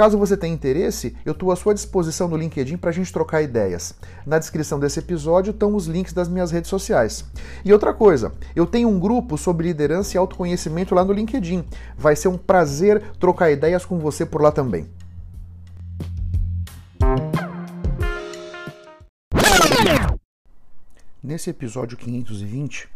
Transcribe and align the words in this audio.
Caso 0.00 0.16
você 0.16 0.34
tenha 0.34 0.54
interesse, 0.54 1.14
eu 1.26 1.32
estou 1.32 1.52
à 1.52 1.56
sua 1.56 1.74
disposição 1.74 2.26
no 2.26 2.34
LinkedIn 2.34 2.78
para 2.78 2.88
a 2.88 2.92
gente 2.92 3.12
trocar 3.12 3.42
ideias. 3.42 3.94
Na 4.24 4.38
descrição 4.38 4.80
desse 4.80 4.98
episódio 4.98 5.50
estão 5.50 5.76
os 5.76 5.84
links 5.84 6.14
das 6.14 6.26
minhas 6.26 6.50
redes 6.50 6.70
sociais. 6.70 7.22
E 7.62 7.70
outra 7.70 7.92
coisa, 7.92 8.32
eu 8.56 8.66
tenho 8.66 8.88
um 8.88 8.98
grupo 8.98 9.36
sobre 9.36 9.66
liderança 9.66 10.16
e 10.16 10.18
autoconhecimento 10.18 10.94
lá 10.94 11.04
no 11.04 11.12
LinkedIn. 11.12 11.66
Vai 11.98 12.16
ser 12.16 12.28
um 12.28 12.38
prazer 12.38 13.10
trocar 13.18 13.50
ideias 13.50 13.84
com 13.84 13.98
você 13.98 14.24
por 14.24 14.40
lá 14.40 14.50
também. 14.50 14.88
Nesse 21.22 21.50
episódio 21.50 21.98
520, 21.98 22.88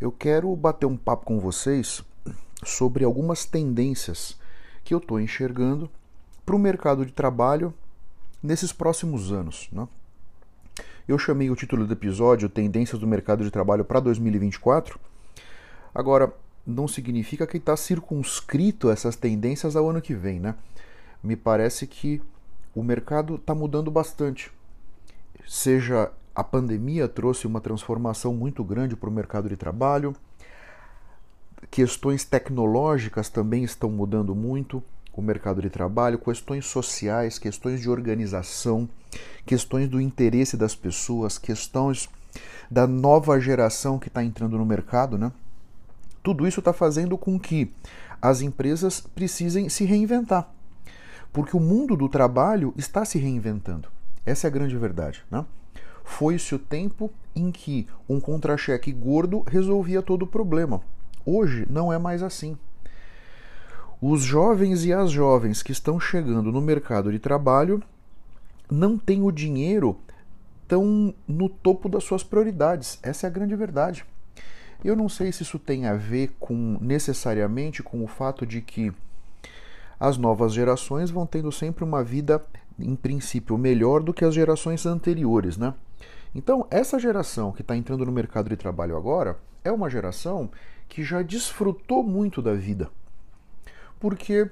eu 0.00 0.10
quero 0.10 0.56
bater 0.56 0.86
um 0.86 0.96
papo 0.96 1.26
com 1.26 1.38
vocês 1.38 2.02
sobre 2.64 3.04
algumas 3.04 3.44
tendências 3.44 4.38
que 4.82 4.94
eu 4.94 4.98
estou 4.98 5.20
enxergando 5.20 5.90
para 6.46 6.54
o 6.54 6.58
mercado 6.58 7.04
de 7.04 7.12
trabalho 7.12 7.74
nesses 8.40 8.72
próximos 8.72 9.32
anos. 9.32 9.68
Né? 9.72 9.86
Eu 11.08 11.18
chamei 11.18 11.50
o 11.50 11.56
título 11.56 11.84
do 11.84 11.92
episódio 11.92 12.48
Tendências 12.48 13.00
do 13.00 13.06
Mercado 13.06 13.42
de 13.42 13.50
Trabalho 13.50 13.84
para 13.84 13.98
2024. 13.98 14.98
Agora, 15.92 16.32
não 16.64 16.86
significa 16.86 17.46
que 17.46 17.56
está 17.56 17.76
circunscrito 17.76 18.90
essas 18.90 19.16
tendências 19.16 19.74
ao 19.74 19.90
ano 19.90 20.00
que 20.00 20.14
vem, 20.14 20.40
né? 20.40 20.54
Me 21.22 21.36
parece 21.36 21.86
que 21.86 22.22
o 22.74 22.82
mercado 22.82 23.36
está 23.36 23.54
mudando 23.54 23.90
bastante. 23.90 24.52
Seja 25.46 26.12
a 26.34 26.44
pandemia 26.44 27.08
trouxe 27.08 27.46
uma 27.46 27.60
transformação 27.60 28.34
muito 28.34 28.62
grande 28.62 28.94
para 28.94 29.08
o 29.08 29.12
mercado 29.12 29.48
de 29.48 29.56
trabalho, 29.56 30.14
questões 31.70 32.24
tecnológicas 32.24 33.28
também 33.30 33.64
estão 33.64 33.90
mudando 33.90 34.34
muito 34.34 34.82
o 35.16 35.22
mercado 35.22 35.62
de 35.62 35.70
trabalho, 35.70 36.18
questões 36.18 36.66
sociais, 36.66 37.38
questões 37.38 37.80
de 37.80 37.88
organização, 37.88 38.88
questões 39.44 39.88
do 39.88 40.00
interesse 40.00 40.56
das 40.56 40.74
pessoas, 40.74 41.38
questões 41.38 42.08
da 42.70 42.86
nova 42.86 43.40
geração 43.40 43.98
que 43.98 44.08
está 44.08 44.22
entrando 44.22 44.58
no 44.58 44.66
mercado, 44.66 45.16
né? 45.16 45.32
Tudo 46.22 46.46
isso 46.46 46.60
está 46.60 46.72
fazendo 46.72 47.16
com 47.16 47.38
que 47.38 47.72
as 48.20 48.42
empresas 48.42 49.00
precisem 49.00 49.68
se 49.68 49.84
reinventar, 49.84 50.50
porque 51.32 51.56
o 51.56 51.60
mundo 51.60 51.96
do 51.96 52.08
trabalho 52.08 52.74
está 52.76 53.04
se 53.04 53.18
reinventando. 53.18 53.88
Essa 54.24 54.46
é 54.46 54.48
a 54.48 54.52
grande 54.52 54.76
verdade, 54.76 55.24
né? 55.30 55.44
Foi-se 56.04 56.54
o 56.54 56.58
tempo 56.58 57.10
em 57.34 57.50
que 57.50 57.86
um 58.08 58.20
contra-cheque 58.20 58.92
gordo 58.92 59.44
resolvia 59.46 60.02
todo 60.02 60.22
o 60.22 60.26
problema. 60.26 60.80
Hoje 61.24 61.66
não 61.68 61.92
é 61.92 61.98
mais 61.98 62.22
assim. 62.22 62.56
Os 64.00 64.22
jovens 64.22 64.84
e 64.84 64.92
as 64.92 65.10
jovens 65.10 65.62
que 65.62 65.72
estão 65.72 65.98
chegando 65.98 66.52
no 66.52 66.60
mercado 66.60 67.10
de 67.10 67.18
trabalho 67.18 67.82
não 68.70 68.98
têm 68.98 69.22
o 69.22 69.32
dinheiro 69.32 69.98
tão 70.68 71.14
no 71.26 71.48
topo 71.48 71.88
das 71.88 72.04
suas 72.04 72.22
prioridades. 72.22 72.98
Essa 73.02 73.26
é 73.26 73.28
a 73.28 73.32
grande 73.32 73.56
verdade. 73.56 74.04
Eu 74.84 74.94
não 74.94 75.08
sei 75.08 75.32
se 75.32 75.42
isso 75.42 75.58
tem 75.58 75.86
a 75.86 75.94
ver 75.94 76.36
com 76.38 76.76
necessariamente 76.78 77.82
com 77.82 78.04
o 78.04 78.06
fato 78.06 78.44
de 78.44 78.60
que 78.60 78.92
as 79.98 80.18
novas 80.18 80.52
gerações 80.52 81.10
vão 81.10 81.24
tendo 81.24 81.50
sempre 81.50 81.82
uma 81.82 82.04
vida, 82.04 82.44
em 82.78 82.94
princípio, 82.94 83.56
melhor 83.56 84.02
do 84.02 84.12
que 84.12 84.26
as 84.26 84.34
gerações 84.34 84.84
anteriores, 84.84 85.56
né? 85.56 85.72
Então, 86.34 86.66
essa 86.70 86.98
geração 86.98 87.50
que 87.50 87.62
está 87.62 87.74
entrando 87.74 88.04
no 88.04 88.12
mercado 88.12 88.50
de 88.50 88.58
trabalho 88.58 88.94
agora 88.94 89.38
é 89.64 89.72
uma 89.72 89.88
geração 89.88 90.50
que 90.86 91.02
já 91.02 91.22
desfrutou 91.22 92.02
muito 92.02 92.42
da 92.42 92.52
vida 92.52 92.90
porque 93.98 94.50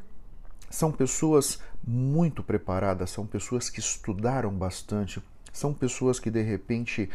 são 0.71 0.91
pessoas 0.91 1.59
muito 1.87 2.43
preparadas, 2.43 3.11
são 3.11 3.27
pessoas 3.27 3.69
que 3.71 3.81
estudaram 3.81 4.53
bastante, 4.53 5.23
são 5.53 5.73
pessoas 5.73 6.19
que 6.19 6.31
de 6.31 6.43
repente 6.43 7.09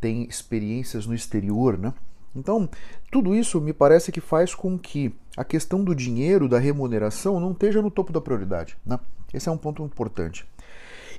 têm 0.00 0.24
experiências 0.24 1.06
no 1.06 1.14
exterior, 1.14 1.78
né? 1.78 1.94
Então, 2.34 2.68
tudo 3.12 3.34
isso 3.34 3.60
me 3.60 3.72
parece 3.72 4.10
que 4.10 4.20
faz 4.20 4.54
com 4.54 4.76
que 4.76 5.14
a 5.36 5.44
questão 5.44 5.84
do 5.84 5.94
dinheiro, 5.94 6.48
da 6.48 6.58
remuneração, 6.58 7.38
não 7.38 7.52
esteja 7.52 7.80
no 7.80 7.90
topo 7.90 8.12
da 8.12 8.20
prioridade. 8.20 8.76
Né? 8.84 8.98
Esse 9.32 9.48
é 9.48 9.52
um 9.52 9.56
ponto 9.56 9.84
importante. 9.84 10.44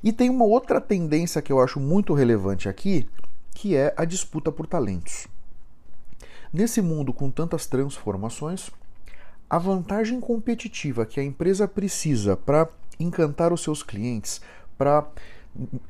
E 0.04 0.12
tem 0.12 0.30
uma 0.30 0.44
outra 0.44 0.82
tendência 0.82 1.42
que 1.42 1.54
eu 1.54 1.62
acho 1.62 1.80
muito 1.80 2.14
relevante 2.14 2.68
aqui, 2.68 3.08
que 3.54 3.76
é 3.76 3.94
a 3.96 4.04
disputa 4.04 4.52
por 4.52 4.68
talentos. 4.68 5.28
Nesse 6.52 6.82
mundo 6.82 7.14
com 7.14 7.32
tantas 7.32 7.66
transformações, 7.66 8.70
a 9.50 9.58
vantagem 9.58 10.20
competitiva 10.20 11.06
que 11.06 11.20
a 11.20 11.24
empresa 11.24 11.68
precisa 11.68 12.36
para 12.36 12.68
encantar 13.00 13.54
os 13.54 13.62
seus 13.62 13.84
clientes, 13.84 14.42
para 14.78 15.08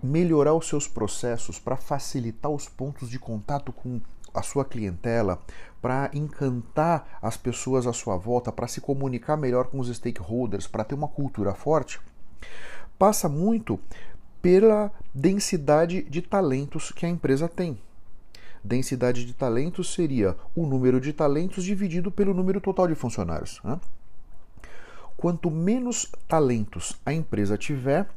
melhorar 0.04 0.54
os 0.54 0.68
seus 0.68 0.88
processos, 0.88 1.60
para 1.60 1.78
facilitar 1.78 2.52
os 2.52 2.68
pontos 2.68 3.10
de 3.10 3.18
contato 3.18 3.72
com 3.72 4.00
a 4.34 4.42
sua 4.42 4.66
clientela, 4.66 5.42
para 5.82 6.10
encantar 6.14 7.20
as 7.22 7.38
pessoas 7.38 7.88
à 7.88 7.94
sua 7.94 8.18
volta, 8.18 8.52
para 8.52 8.68
se 8.68 8.82
comunicar 8.82 9.38
melhor 9.38 9.68
com 9.68 9.80
os 9.80 9.88
stakeholders, 9.88 10.68
para 10.68 10.84
ter 10.84 10.96
uma 10.96 11.08
cultura 11.08 11.54
forte, 11.54 12.00
passa 13.00 13.30
muito 13.30 13.80
pela 14.42 14.92
densidade 15.14 16.04
de 16.04 16.22
talentos 16.22 16.92
que 16.92 17.06
a 17.06 17.10
empresa 17.10 17.48
tem. 17.48 17.80
Densidade 18.66 19.26
de 19.26 19.34
talentos 19.34 19.94
seria 19.94 20.36
o 20.56 20.66
número 20.66 21.00
de 21.00 21.14
talentos 21.14 21.64
dividido 21.64 22.10
pelo 22.10 22.34
número 22.34 22.60
total 22.60 22.88
de 22.88 22.96
funcionários. 22.96 23.62
Né? 23.64 23.80
Quanto 25.16 25.52
menos 25.52 26.12
talentos 26.28 26.96
a 27.06 27.14
empresa 27.14 27.60
tiver, 27.60 28.08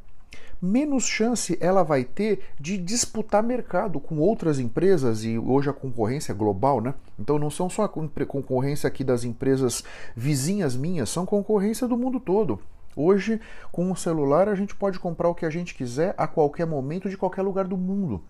menos 0.61 1.05
chance 1.05 1.59
ela 1.61 1.83
vai 1.83 2.03
ter 2.03 2.41
de 2.59 2.79
disputar 2.79 3.43
mercado 3.43 4.01
com 4.01 4.17
outras 4.21 4.59
empresas 4.59 5.23
e 5.23 5.39
hoje 5.39 5.69
a 5.69 5.75
concorrência 5.75 6.33
é 6.33 6.35
global, 6.35 6.81
né? 6.81 6.95
Então 7.19 7.39
não 7.39 7.51
são 7.51 7.69
só 7.69 7.83
a 7.83 7.89
concorrência 7.89 8.89
aqui 8.89 9.05
das 9.05 9.25
empresas 9.25 9.85
vizinhas 10.17 10.75
minhas, 10.75 11.11
são 11.11 11.27
concorrência 11.27 11.87
do 11.87 11.97
mundo 11.97 12.19
todo. 12.19 12.59
Hoje, 12.97 13.39
com 13.71 13.93
o 13.93 13.97
celular, 13.97 14.49
a 14.49 14.55
gente 14.55 14.75
pode 14.75 14.99
comprar 14.99 15.29
o 15.29 15.35
que 15.35 15.45
a 15.45 15.51
gente 15.51 15.75
quiser 15.75 16.15
a 16.17 16.27
qualquer 16.27 16.67
momento 16.67 17.11
de 17.11 17.19
qualquer 17.19 17.43
lugar 17.43 17.67
do 17.67 17.77
mundo. 17.77 18.23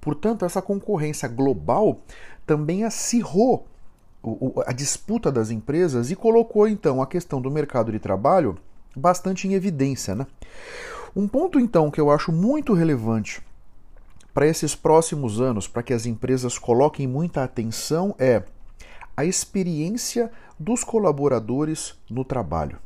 Portanto, 0.00 0.44
essa 0.44 0.62
concorrência 0.62 1.28
global 1.28 2.00
também 2.46 2.84
acirrou 2.84 3.66
a 4.66 4.72
disputa 4.72 5.30
das 5.30 5.50
empresas 5.50 6.10
e 6.10 6.16
colocou 6.16 6.66
então 6.66 7.00
a 7.00 7.06
questão 7.06 7.40
do 7.40 7.50
mercado 7.50 7.92
de 7.92 7.98
trabalho 7.98 8.58
bastante 8.96 9.46
em 9.46 9.54
evidência. 9.54 10.14
Né? 10.14 10.26
Um 11.14 11.28
ponto 11.28 11.58
então 11.58 11.90
que 11.90 12.00
eu 12.00 12.10
acho 12.10 12.32
muito 12.32 12.72
relevante 12.72 13.42
para 14.34 14.46
esses 14.46 14.74
próximos 14.74 15.40
anos, 15.40 15.66
para 15.66 15.82
que 15.82 15.92
as 15.92 16.06
empresas 16.06 16.58
coloquem 16.58 17.06
muita 17.06 17.42
atenção, 17.42 18.14
é 18.18 18.42
a 19.16 19.24
experiência 19.24 20.30
dos 20.58 20.84
colaboradores 20.84 21.98
no 22.08 22.24
trabalho. 22.24 22.78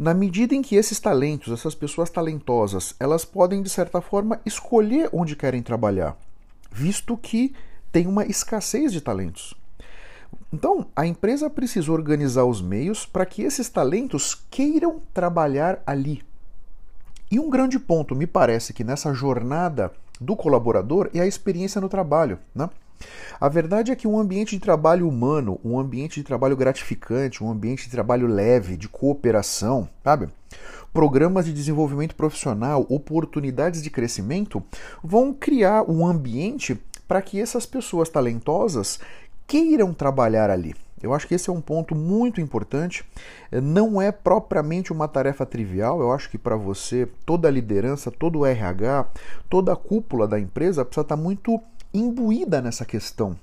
Na 0.00 0.14
medida 0.14 0.54
em 0.54 0.62
que 0.62 0.76
esses 0.76 0.98
talentos, 0.98 1.52
essas 1.52 1.74
pessoas 1.74 2.08
talentosas, 2.08 2.94
elas 2.98 3.22
podem 3.22 3.60
de 3.62 3.68
certa 3.68 4.00
forma 4.00 4.40
escolher 4.46 5.10
onde 5.12 5.36
querem 5.36 5.62
trabalhar, 5.62 6.16
visto 6.72 7.18
que 7.18 7.54
tem 7.92 8.06
uma 8.06 8.24
escassez 8.24 8.94
de 8.94 9.02
talentos. 9.02 9.52
Então, 10.50 10.86
a 10.96 11.06
empresa 11.06 11.50
precisa 11.50 11.92
organizar 11.92 12.46
os 12.46 12.62
meios 12.62 13.04
para 13.04 13.26
que 13.26 13.42
esses 13.42 13.68
talentos 13.68 14.34
queiram 14.50 15.02
trabalhar 15.12 15.82
ali. 15.86 16.22
E 17.30 17.38
um 17.38 17.50
grande 17.50 17.78
ponto, 17.78 18.16
me 18.16 18.26
parece 18.26 18.72
que 18.72 18.82
nessa 18.82 19.12
jornada 19.12 19.92
do 20.18 20.34
colaborador 20.34 21.10
é 21.12 21.20
a 21.20 21.26
experiência 21.26 21.78
no 21.78 21.90
trabalho. 21.90 22.38
Né? 22.54 22.70
A 23.40 23.48
verdade 23.48 23.90
é 23.90 23.96
que 23.96 24.06
um 24.06 24.18
ambiente 24.18 24.56
de 24.56 24.60
trabalho 24.60 25.08
humano, 25.08 25.58
um 25.64 25.78
ambiente 25.78 26.20
de 26.20 26.24
trabalho 26.24 26.56
gratificante, 26.56 27.42
um 27.42 27.50
ambiente 27.50 27.84
de 27.84 27.90
trabalho 27.90 28.26
leve, 28.26 28.76
de 28.76 28.88
cooperação, 28.88 29.88
sabe? 30.04 30.28
Programas 30.92 31.46
de 31.46 31.52
desenvolvimento 31.52 32.14
profissional, 32.14 32.84
oportunidades 32.88 33.82
de 33.82 33.90
crescimento 33.90 34.62
vão 35.02 35.32
criar 35.32 35.88
um 35.88 36.06
ambiente 36.06 36.78
para 37.06 37.22
que 37.22 37.40
essas 37.40 37.64
pessoas 37.64 38.08
talentosas 38.08 39.00
queiram 39.46 39.92
trabalhar 39.92 40.50
ali. 40.50 40.74
Eu 41.02 41.14
acho 41.14 41.26
que 41.26 41.34
esse 41.34 41.48
é 41.48 41.52
um 41.52 41.60
ponto 41.60 41.94
muito 41.94 42.40
importante. 42.40 43.04
Não 43.50 44.02
é 44.02 44.12
propriamente 44.12 44.92
uma 44.92 45.08
tarefa 45.08 45.46
trivial. 45.46 46.00
Eu 46.00 46.12
acho 46.12 46.28
que 46.28 46.36
para 46.36 46.56
você, 46.56 47.08
toda 47.24 47.48
a 47.48 47.50
liderança, 47.50 48.10
todo 48.10 48.40
o 48.40 48.46
RH, 48.46 49.06
toda 49.48 49.72
a 49.72 49.76
cúpula 49.76 50.28
da 50.28 50.38
empresa 50.38 50.84
precisa 50.84 51.00
estar 51.00 51.16
muito 51.16 51.58
imbuída 51.92 52.60
nessa 52.60 52.84
questão. 52.84 53.36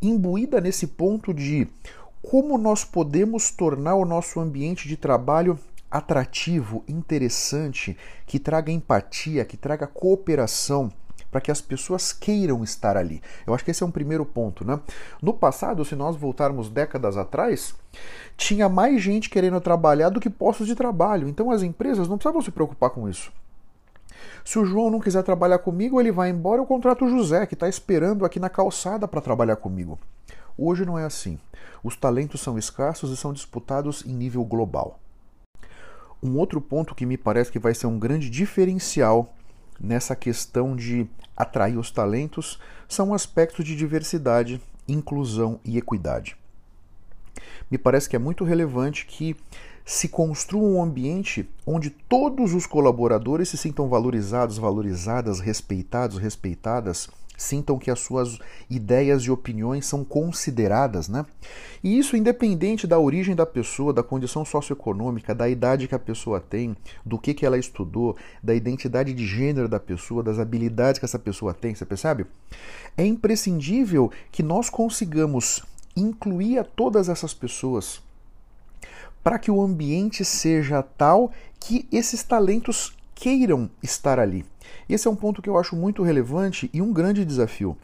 Imbuída 0.00 0.60
nesse 0.60 0.86
ponto 0.86 1.32
de 1.32 1.68
como 2.22 2.58
nós 2.58 2.84
podemos 2.84 3.50
tornar 3.50 3.94
o 3.94 4.04
nosso 4.04 4.40
ambiente 4.40 4.88
de 4.88 4.96
trabalho 4.96 5.58
atrativo, 5.90 6.84
interessante, 6.88 7.96
que 8.26 8.38
traga 8.38 8.72
empatia, 8.72 9.44
que 9.44 9.56
traga 9.56 9.86
cooperação 9.86 10.92
para 11.30 11.40
que 11.40 11.50
as 11.50 11.60
pessoas 11.60 12.12
queiram 12.12 12.64
estar 12.64 12.96
ali. 12.96 13.22
Eu 13.46 13.54
acho 13.54 13.64
que 13.64 13.70
esse 13.70 13.82
é 13.82 13.86
um 13.86 13.90
primeiro 13.90 14.24
ponto, 14.24 14.64
né? 14.64 14.80
No 15.22 15.34
passado, 15.34 15.84
se 15.84 15.94
nós 15.94 16.16
voltarmos 16.16 16.68
décadas 16.68 17.16
atrás, 17.16 17.74
tinha 18.36 18.68
mais 18.68 19.02
gente 19.02 19.30
querendo 19.30 19.60
trabalhar 19.60 20.08
do 20.08 20.20
que 20.20 20.30
postos 20.30 20.66
de 20.66 20.74
trabalho. 20.74 21.28
Então 21.28 21.50
as 21.50 21.62
empresas 21.62 22.08
não 22.08 22.16
precisavam 22.16 22.42
se 22.42 22.50
preocupar 22.50 22.90
com 22.90 23.08
isso. 23.08 23.32
Se 24.44 24.58
o 24.58 24.64
João 24.64 24.90
não 24.90 25.00
quiser 25.00 25.22
trabalhar 25.22 25.58
comigo, 25.58 26.00
ele 26.00 26.12
vai 26.12 26.30
embora, 26.30 26.60
eu 26.60 26.66
contrato 26.66 27.04
o 27.04 27.08
José, 27.08 27.46
que 27.46 27.54
está 27.54 27.68
esperando 27.68 28.24
aqui 28.24 28.38
na 28.38 28.48
calçada 28.48 29.06
para 29.06 29.20
trabalhar 29.20 29.56
comigo. 29.56 29.98
Hoje 30.58 30.84
não 30.84 30.98
é 30.98 31.04
assim. 31.04 31.38
Os 31.82 31.96
talentos 31.96 32.40
são 32.40 32.58
escassos 32.58 33.10
e 33.10 33.16
são 33.16 33.32
disputados 33.32 34.04
em 34.06 34.14
nível 34.14 34.44
global. 34.44 34.98
Um 36.22 36.38
outro 36.38 36.60
ponto 36.60 36.94
que 36.94 37.04
me 37.04 37.16
parece 37.16 37.52
que 37.52 37.58
vai 37.58 37.74
ser 37.74 37.86
um 37.86 37.98
grande 37.98 38.30
diferencial 38.30 39.34
nessa 39.78 40.16
questão 40.16 40.74
de 40.74 41.06
atrair 41.36 41.78
os 41.78 41.90
talentos 41.90 42.58
são 42.88 43.12
aspectos 43.12 43.64
de 43.64 43.76
diversidade, 43.76 44.60
inclusão 44.88 45.60
e 45.64 45.76
equidade. 45.76 46.36
Me 47.70 47.76
parece 47.76 48.08
que 48.08 48.16
é 48.16 48.18
muito 48.18 48.44
relevante 48.44 49.04
que 49.06 49.36
se 49.86 50.08
construa 50.08 50.68
um 50.68 50.82
ambiente 50.82 51.48
onde 51.64 51.90
todos 51.90 52.52
os 52.52 52.66
colaboradores 52.66 53.48
se 53.48 53.56
sintam 53.56 53.88
valorizados, 53.88 54.58
valorizadas, 54.58 55.38
respeitados, 55.38 56.18
respeitadas 56.18 57.08
sintam 57.36 57.78
que 57.78 57.90
as 57.90 58.00
suas 58.00 58.38
ideias 58.68 59.22
e 59.22 59.30
opiniões 59.30 59.86
são 59.86 60.02
consideradas, 60.02 61.06
né? 61.06 61.24
E 61.84 61.98
isso 61.98 62.16
independente 62.16 62.86
da 62.86 62.98
origem 62.98 63.36
da 63.36 63.44
pessoa, 63.44 63.92
da 63.92 64.02
condição 64.02 64.44
socioeconômica, 64.44 65.34
da 65.34 65.48
idade 65.48 65.86
que 65.86 65.94
a 65.94 65.98
pessoa 65.98 66.40
tem, 66.40 66.74
do 67.04 67.18
que, 67.18 67.34
que 67.34 67.44
ela 67.44 67.58
estudou, 67.58 68.16
da 68.42 68.54
identidade 68.54 69.12
de 69.12 69.26
gênero 69.26 69.68
da 69.68 69.78
pessoa, 69.78 70.22
das 70.22 70.38
habilidades 70.38 70.98
que 70.98 71.04
essa 71.04 71.18
pessoa 71.18 71.52
tem, 71.52 71.74
você 71.74 71.84
percebe? 71.84 72.26
É 72.96 73.04
imprescindível 73.04 74.10
que 74.32 74.42
nós 74.42 74.70
consigamos 74.70 75.62
incluir 75.94 76.58
a 76.58 76.64
todas 76.64 77.08
essas 77.08 77.34
pessoas 77.34 78.02
para 79.26 79.40
que 79.40 79.50
o 79.50 79.60
ambiente 79.60 80.24
seja 80.24 80.84
tal 80.84 81.32
que 81.58 81.88
esses 81.90 82.22
talentos 82.22 82.96
queiram 83.12 83.68
estar 83.82 84.20
ali. 84.20 84.44
Esse 84.88 85.08
é 85.08 85.10
um 85.10 85.16
ponto 85.16 85.42
que 85.42 85.48
eu 85.48 85.58
acho 85.58 85.74
muito 85.74 86.04
relevante 86.04 86.70
e 86.72 86.80
um 86.80 86.92
grande 86.92 87.24
desafio, 87.24 87.76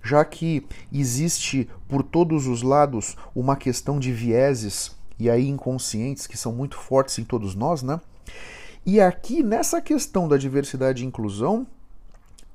já 0.00 0.24
que 0.24 0.64
existe 0.92 1.68
por 1.88 2.04
todos 2.04 2.46
os 2.46 2.62
lados 2.62 3.16
uma 3.34 3.56
questão 3.56 3.98
de 3.98 4.12
vieses 4.12 4.96
e 5.18 5.28
aí 5.28 5.48
inconscientes 5.48 6.24
que 6.24 6.38
são 6.38 6.52
muito 6.52 6.76
fortes 6.78 7.18
em 7.18 7.24
todos 7.24 7.56
nós, 7.56 7.82
né? 7.82 8.00
E 8.86 9.00
aqui 9.00 9.42
nessa 9.42 9.80
questão 9.80 10.28
da 10.28 10.36
diversidade 10.36 11.02
e 11.02 11.06
inclusão, 11.08 11.66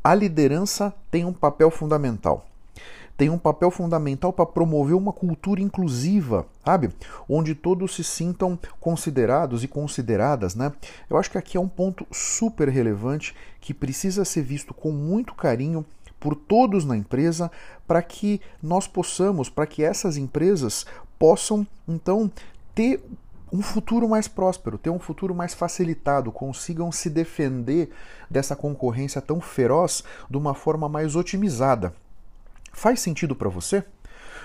a 0.02 0.16
liderança 0.16 0.94
tem 1.12 1.26
um 1.26 1.34
papel 1.34 1.70
fundamental 1.70 2.48
tem 3.22 3.30
um 3.30 3.38
papel 3.38 3.70
fundamental 3.70 4.34
para 4.34 4.48
promover 4.48 4.96
uma 4.96 5.14
cultura 5.14 5.62
inclusiva, 5.62 6.48
sabe? 6.66 6.90
Onde 7.30 7.54
todos 7.54 7.94
se 7.94 8.04
sintam 8.04 8.58
considerados 8.80 9.64
e 9.64 9.68
consideradas, 9.68 10.56
né? 10.56 10.72
Eu 11.08 11.18
acho 11.18 11.30
que 11.30 11.38
aqui 11.38 11.56
é 11.56 11.60
um 11.60 11.68
ponto 11.68 12.04
super 12.12 12.68
relevante 12.68 13.36
que 13.60 13.76
precisa 13.76 14.26
ser 14.26 14.42
visto 14.42 14.74
com 14.74 14.92
muito 14.92 15.36
carinho 15.36 15.86
por 16.20 16.34
todos 16.34 16.84
na 16.84 16.98
empresa 16.98 17.52
para 17.86 18.02
que 18.02 18.42
nós 18.60 18.88
possamos, 18.88 19.50
para 19.50 19.68
que 19.68 19.84
essas 19.84 20.18
empresas 20.18 20.84
possam 21.20 21.68
então 21.88 22.32
ter 22.74 23.04
um 23.54 23.62
futuro 23.62 24.10
mais 24.10 24.28
próspero, 24.28 24.80
ter 24.80 24.90
um 24.90 24.98
futuro 24.98 25.36
mais 25.36 25.54
facilitado, 25.54 26.32
consigam 26.32 26.92
se 26.92 27.08
defender 27.08 27.92
dessa 28.28 28.56
concorrência 28.56 29.22
tão 29.22 29.40
feroz 29.40 30.04
de 30.28 30.38
uma 30.38 30.56
forma 30.56 30.90
mais 30.90 31.16
otimizada. 31.16 31.94
Faz 32.72 33.00
sentido 33.00 33.36
para 33.36 33.50
você? 33.50 33.84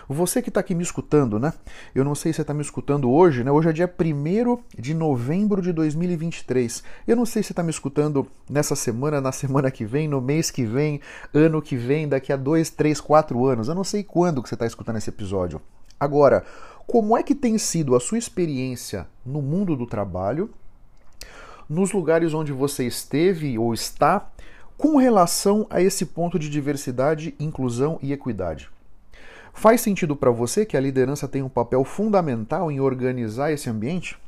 Você 0.08 0.40
que 0.40 0.50
está 0.50 0.60
aqui 0.60 0.72
me 0.72 0.84
escutando, 0.84 1.38
né? 1.38 1.52
Eu 1.92 2.04
não 2.04 2.14
sei 2.14 2.32
se 2.32 2.36
você 2.36 2.42
está 2.42 2.54
me 2.54 2.62
escutando 2.62 3.10
hoje, 3.10 3.42
né? 3.42 3.50
Hoje 3.50 3.70
é 3.70 3.72
dia 3.72 3.92
1 3.92 4.58
de 4.80 4.94
novembro 4.94 5.60
de 5.60 5.72
2023. 5.72 6.84
Eu 7.08 7.16
não 7.16 7.26
sei 7.26 7.42
se 7.42 7.48
você 7.48 7.52
está 7.52 7.62
me 7.62 7.70
escutando 7.70 8.26
nessa 8.48 8.76
semana, 8.76 9.20
na 9.20 9.32
semana 9.32 9.68
que 9.68 9.84
vem, 9.84 10.06
no 10.06 10.20
mês 10.20 10.48
que 10.48 10.64
vem, 10.64 11.00
ano 11.34 11.60
que 11.60 11.76
vem, 11.76 12.08
daqui 12.08 12.32
a 12.32 12.36
dois, 12.36 12.70
três, 12.70 13.00
quatro 13.00 13.46
anos. 13.46 13.66
Eu 13.66 13.74
não 13.74 13.82
sei 13.82 14.04
quando 14.04 14.42
que 14.42 14.48
você 14.48 14.54
está 14.54 14.66
escutando 14.66 14.98
esse 14.98 15.10
episódio. 15.10 15.60
Agora, 15.98 16.44
como 16.86 17.16
é 17.16 17.22
que 17.24 17.34
tem 17.34 17.58
sido 17.58 17.96
a 17.96 18.00
sua 18.00 18.18
experiência 18.18 19.08
no 19.24 19.42
mundo 19.42 19.74
do 19.74 19.86
trabalho, 19.86 20.50
nos 21.68 21.90
lugares 21.90 22.32
onde 22.32 22.52
você 22.52 22.86
esteve 22.86 23.58
ou 23.58 23.74
está 23.74 24.30
com 24.76 24.96
relação 24.96 25.66
a 25.70 25.80
esse 25.80 26.06
ponto 26.06 26.38
de 26.38 26.50
diversidade, 26.50 27.34
inclusão 27.40 27.98
e 28.02 28.12
equidade. 28.12 28.68
Faz 29.52 29.80
sentido 29.80 30.14
para 30.14 30.30
você 30.30 30.66
que 30.66 30.76
a 30.76 30.80
liderança 30.80 31.26
tem 31.26 31.42
um 31.42 31.48
papel 31.48 31.82
fundamental 31.82 32.70
em 32.70 32.78
organizar 32.78 33.50
esse 33.50 33.70
ambiente? 33.70 34.18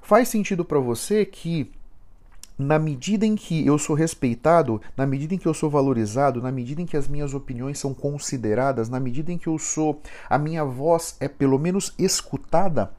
Faz 0.00 0.28
sentido 0.28 0.64
para 0.64 0.78
você 0.78 1.24
que, 1.24 1.72
na 2.56 2.78
medida 2.78 3.26
em 3.26 3.34
que 3.34 3.66
eu 3.66 3.76
sou 3.78 3.96
respeitado, 3.96 4.80
na 4.96 5.06
medida 5.06 5.34
em 5.34 5.38
que 5.38 5.48
eu 5.48 5.54
sou 5.54 5.68
valorizado, 5.68 6.40
na 6.40 6.52
medida 6.52 6.80
em 6.80 6.86
que 6.86 6.96
as 6.96 7.08
minhas 7.08 7.34
opiniões 7.34 7.80
são 7.80 7.92
consideradas, 7.92 8.88
na 8.88 9.00
medida 9.00 9.32
em 9.32 9.38
que 9.38 9.48
eu 9.48 9.58
sou, 9.58 10.00
a 10.30 10.38
minha 10.38 10.64
voz 10.64 11.16
é 11.18 11.26
pelo 11.26 11.58
menos 11.58 11.92
escutada, 11.98 12.92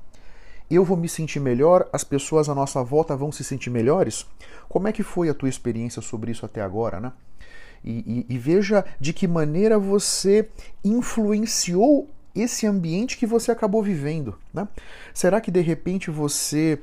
eu 0.70 0.84
vou 0.84 0.98
me 0.98 1.08
sentir 1.08 1.40
melhor, 1.40 1.88
as 1.94 2.04
pessoas 2.04 2.50
à 2.50 2.56
nossa 2.56 2.84
volta 2.84 3.16
vão 3.16 3.32
se 3.32 3.44
sentir 3.44 3.70
melhores? 3.70 4.26
Como 4.68 4.88
é 4.88 4.92
que 4.92 5.04
foi 5.04 5.30
a 5.30 5.34
tua 5.34 5.50
experiência 5.50 6.02
sobre 6.02 6.32
isso 6.32 6.46
até 6.46 6.62
agora, 6.62 7.00
né? 7.00 7.14
E, 7.84 8.26
e, 8.30 8.36
e 8.36 8.38
veja 8.38 8.84
de 9.00 9.14
que 9.14 9.28
maneira 9.28 9.78
você 9.78 10.50
influenciou 10.84 12.10
esse 12.34 12.66
ambiente 12.66 13.18
que 13.18 13.28
você 13.28 13.52
acabou 13.52 13.82
vivendo, 13.82 14.38
né? 14.54 14.68
Será 15.14 15.40
que 15.40 15.52
de 15.52 15.62
repente 15.62 16.10
você 16.10 16.80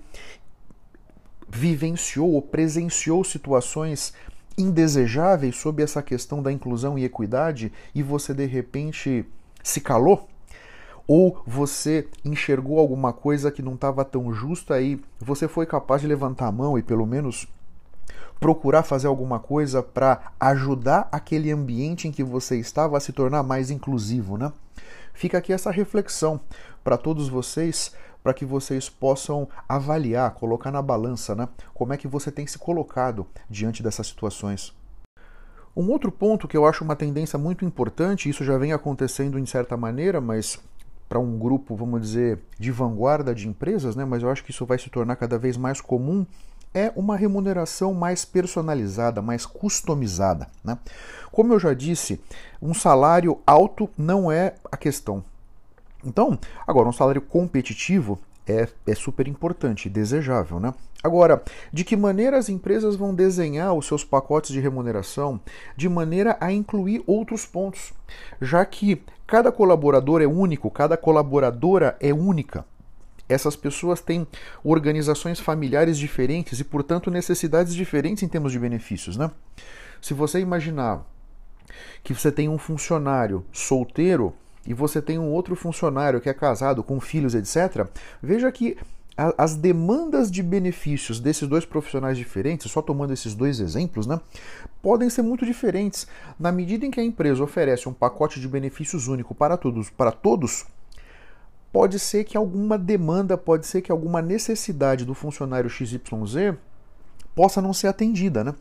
vivenciou 1.48 2.32
ou 2.32 2.40
presenciou 2.40 3.22
situações 3.24 4.14
indesejáveis 4.56 5.56
sob 5.56 5.82
essa 5.82 6.02
questão 6.02 6.42
da 6.42 6.52
inclusão 6.52 6.98
e 6.98 7.04
equidade 7.04 7.72
e 7.94 8.02
você 8.02 8.32
de 8.32 8.46
repente 8.46 9.26
se 9.62 9.80
calou? 9.80 10.28
Ou 11.06 11.42
você 11.46 12.08
enxergou 12.24 12.78
alguma 12.78 13.12
coisa 13.12 13.50
que 13.50 13.62
não 13.62 13.74
estava 13.74 14.04
tão 14.04 14.32
justa 14.32 14.80
e 14.80 15.00
você 15.18 15.48
foi 15.48 15.66
capaz 15.66 16.00
de 16.00 16.06
levantar 16.06 16.46
a 16.46 16.52
mão 16.52 16.78
e 16.78 16.82
pelo 16.82 17.06
menos 17.06 17.48
procurar 18.38 18.82
fazer 18.82 19.06
alguma 19.06 19.38
coisa 19.38 19.82
para 19.82 20.32
ajudar 20.40 21.08
aquele 21.12 21.52
ambiente 21.52 22.08
em 22.08 22.12
que 22.12 22.24
você 22.24 22.58
estava 22.58 22.96
a 22.96 23.00
se 23.00 23.12
tornar 23.12 23.42
mais 23.44 23.70
inclusivo, 23.70 24.36
né? 24.36 24.52
Fica 25.14 25.38
aqui 25.38 25.52
essa 25.52 25.70
reflexão 25.70 26.40
para 26.82 26.96
todos 26.96 27.28
vocês, 27.28 27.94
para 28.22 28.34
que 28.34 28.44
vocês 28.44 28.88
possam 28.88 29.48
avaliar, 29.68 30.34
colocar 30.34 30.72
na 30.72 30.82
balança, 30.82 31.34
né? 31.34 31.48
Como 31.72 31.92
é 31.92 31.96
que 31.96 32.08
você 32.08 32.32
tem 32.32 32.46
se 32.46 32.58
colocado 32.58 33.26
diante 33.48 33.82
dessas 33.82 34.08
situações. 34.08 34.74
Um 35.74 35.90
outro 35.90 36.12
ponto 36.12 36.46
que 36.48 36.56
eu 36.56 36.66
acho 36.66 36.84
uma 36.84 36.96
tendência 36.96 37.38
muito 37.38 37.64
importante, 37.64 38.28
isso 38.28 38.44
já 38.44 38.58
vem 38.58 38.72
acontecendo 38.72 39.38
em 39.38 39.46
certa 39.46 39.76
maneira, 39.76 40.20
mas 40.20 40.58
para 41.12 41.20
um 41.20 41.38
grupo, 41.38 41.76
vamos 41.76 42.00
dizer, 42.00 42.38
de 42.58 42.70
vanguarda 42.70 43.34
de 43.34 43.46
empresas, 43.46 43.94
né, 43.94 44.02
mas 44.02 44.22
eu 44.22 44.30
acho 44.30 44.42
que 44.42 44.50
isso 44.50 44.64
vai 44.64 44.78
se 44.78 44.88
tornar 44.88 45.14
cada 45.16 45.36
vez 45.36 45.58
mais 45.58 45.78
comum, 45.78 46.24
é 46.72 46.90
uma 46.96 47.18
remuneração 47.18 47.92
mais 47.92 48.24
personalizada, 48.24 49.20
mais 49.20 49.44
customizada. 49.44 50.48
Né? 50.64 50.78
Como 51.30 51.52
eu 51.52 51.60
já 51.60 51.74
disse, 51.74 52.18
um 52.62 52.72
salário 52.72 53.38
alto 53.46 53.90
não 53.98 54.32
é 54.32 54.54
a 54.72 54.76
questão. 54.78 55.22
Então, 56.02 56.38
agora, 56.66 56.88
um 56.88 56.92
salário 56.94 57.20
competitivo 57.20 58.18
é, 58.46 58.68
é 58.86 58.94
super 58.94 59.28
importante, 59.28 59.88
desejável, 59.88 60.58
né? 60.58 60.74
Agora, 61.02 61.42
de 61.72 61.84
que 61.84 61.96
maneira 61.96 62.38
as 62.38 62.48
empresas 62.48 62.94
vão 62.94 63.14
desenhar 63.14 63.74
os 63.74 63.86
seus 63.86 64.04
pacotes 64.04 64.52
de 64.52 64.60
remuneração 64.60 65.40
de 65.76 65.88
maneira 65.88 66.36
a 66.40 66.52
incluir 66.52 67.02
outros 67.06 67.44
pontos, 67.44 67.92
já 68.40 68.64
que 68.64 69.02
cada 69.26 69.50
colaborador 69.50 70.22
é 70.22 70.26
único, 70.26 70.70
cada 70.70 70.96
colaboradora 70.96 71.96
é 72.00 72.12
única. 72.12 72.64
Essas 73.28 73.56
pessoas 73.56 74.00
têm 74.00 74.26
organizações 74.62 75.40
familiares 75.40 75.98
diferentes 75.98 76.60
e, 76.60 76.64
portanto, 76.64 77.10
necessidades 77.10 77.74
diferentes 77.74 78.22
em 78.22 78.28
termos 78.28 78.52
de 78.52 78.58
benefícios, 78.58 79.16
né? 79.16 79.30
Se 80.00 80.14
você 80.14 80.40
imaginar 80.40 81.04
que 82.02 82.12
você 82.12 82.30
tem 82.30 82.48
um 82.48 82.58
funcionário 82.58 83.44
solteiro 83.52 84.34
e 84.66 84.72
você 84.74 85.02
tem 85.02 85.18
um 85.18 85.30
outro 85.30 85.56
funcionário 85.56 86.20
que 86.20 86.28
é 86.28 86.34
casado 86.34 86.82
com 86.82 87.00
filhos, 87.00 87.34
etc., 87.34 87.86
veja 88.22 88.50
que 88.52 88.76
as 89.16 89.54
demandas 89.54 90.30
de 90.30 90.42
benefícios 90.42 91.20
desses 91.20 91.46
dois 91.46 91.66
profissionais 91.66 92.16
diferentes, 92.16 92.70
só 92.70 92.80
tomando 92.80 93.12
esses 93.12 93.34
dois 93.34 93.60
exemplos, 93.60 94.06
né, 94.06 94.18
podem 94.80 95.10
ser 95.10 95.22
muito 95.22 95.44
diferentes. 95.44 96.06
Na 96.38 96.50
medida 96.50 96.86
em 96.86 96.90
que 96.90 96.98
a 96.98 97.04
empresa 97.04 97.44
oferece 97.44 97.88
um 97.88 97.92
pacote 97.92 98.40
de 98.40 98.48
benefícios 98.48 99.08
único 99.08 99.34
para 99.34 99.56
todos, 99.56 99.90
para 99.90 100.10
todos, 100.10 100.64
pode 101.70 101.98
ser 101.98 102.24
que 102.24 102.36
alguma 102.36 102.78
demanda, 102.78 103.36
pode 103.36 103.66
ser 103.66 103.82
que 103.82 103.92
alguma 103.92 104.22
necessidade 104.22 105.04
do 105.04 105.14
funcionário 105.14 105.68
XYZ 105.68 106.54
possa 107.34 107.60
não 107.60 107.72
ser 107.72 107.88
atendida. 107.88 108.42
Né? 108.42 108.54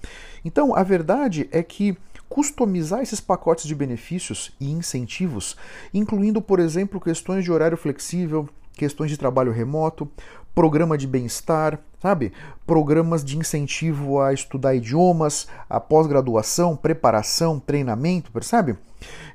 Então, 0.43 0.75
a 0.75 0.83
verdade 0.83 1.47
é 1.51 1.63
que 1.63 1.97
customizar 2.31 3.01
esses 3.01 3.19
pacotes 3.19 3.65
de 3.65 3.75
benefícios 3.75 4.53
e 4.57 4.71
incentivos, 4.71 5.57
incluindo, 5.93 6.41
por 6.41 6.61
exemplo, 6.61 6.97
questões 6.97 7.43
de 7.43 7.51
horário 7.51 7.75
flexível, 7.75 8.47
questões 8.73 9.11
de 9.11 9.17
trabalho 9.17 9.51
remoto, 9.51 10.09
programa 10.55 10.97
de 10.97 11.05
bem-estar, 11.05 11.77
sabe? 12.01 12.31
Programas 12.65 13.25
de 13.25 13.37
incentivo 13.37 14.21
a 14.21 14.31
estudar 14.31 14.73
idiomas, 14.73 15.45
a 15.69 15.77
pós-graduação, 15.77 16.77
preparação, 16.77 17.59
treinamento, 17.59 18.31
percebe? 18.31 18.77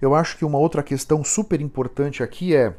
Eu 0.01 0.15
acho 0.15 0.39
que 0.39 0.45
uma 0.47 0.59
outra 0.59 0.83
questão 0.83 1.23
super 1.23 1.61
importante 1.61 2.23
aqui 2.23 2.57
é 2.57 2.75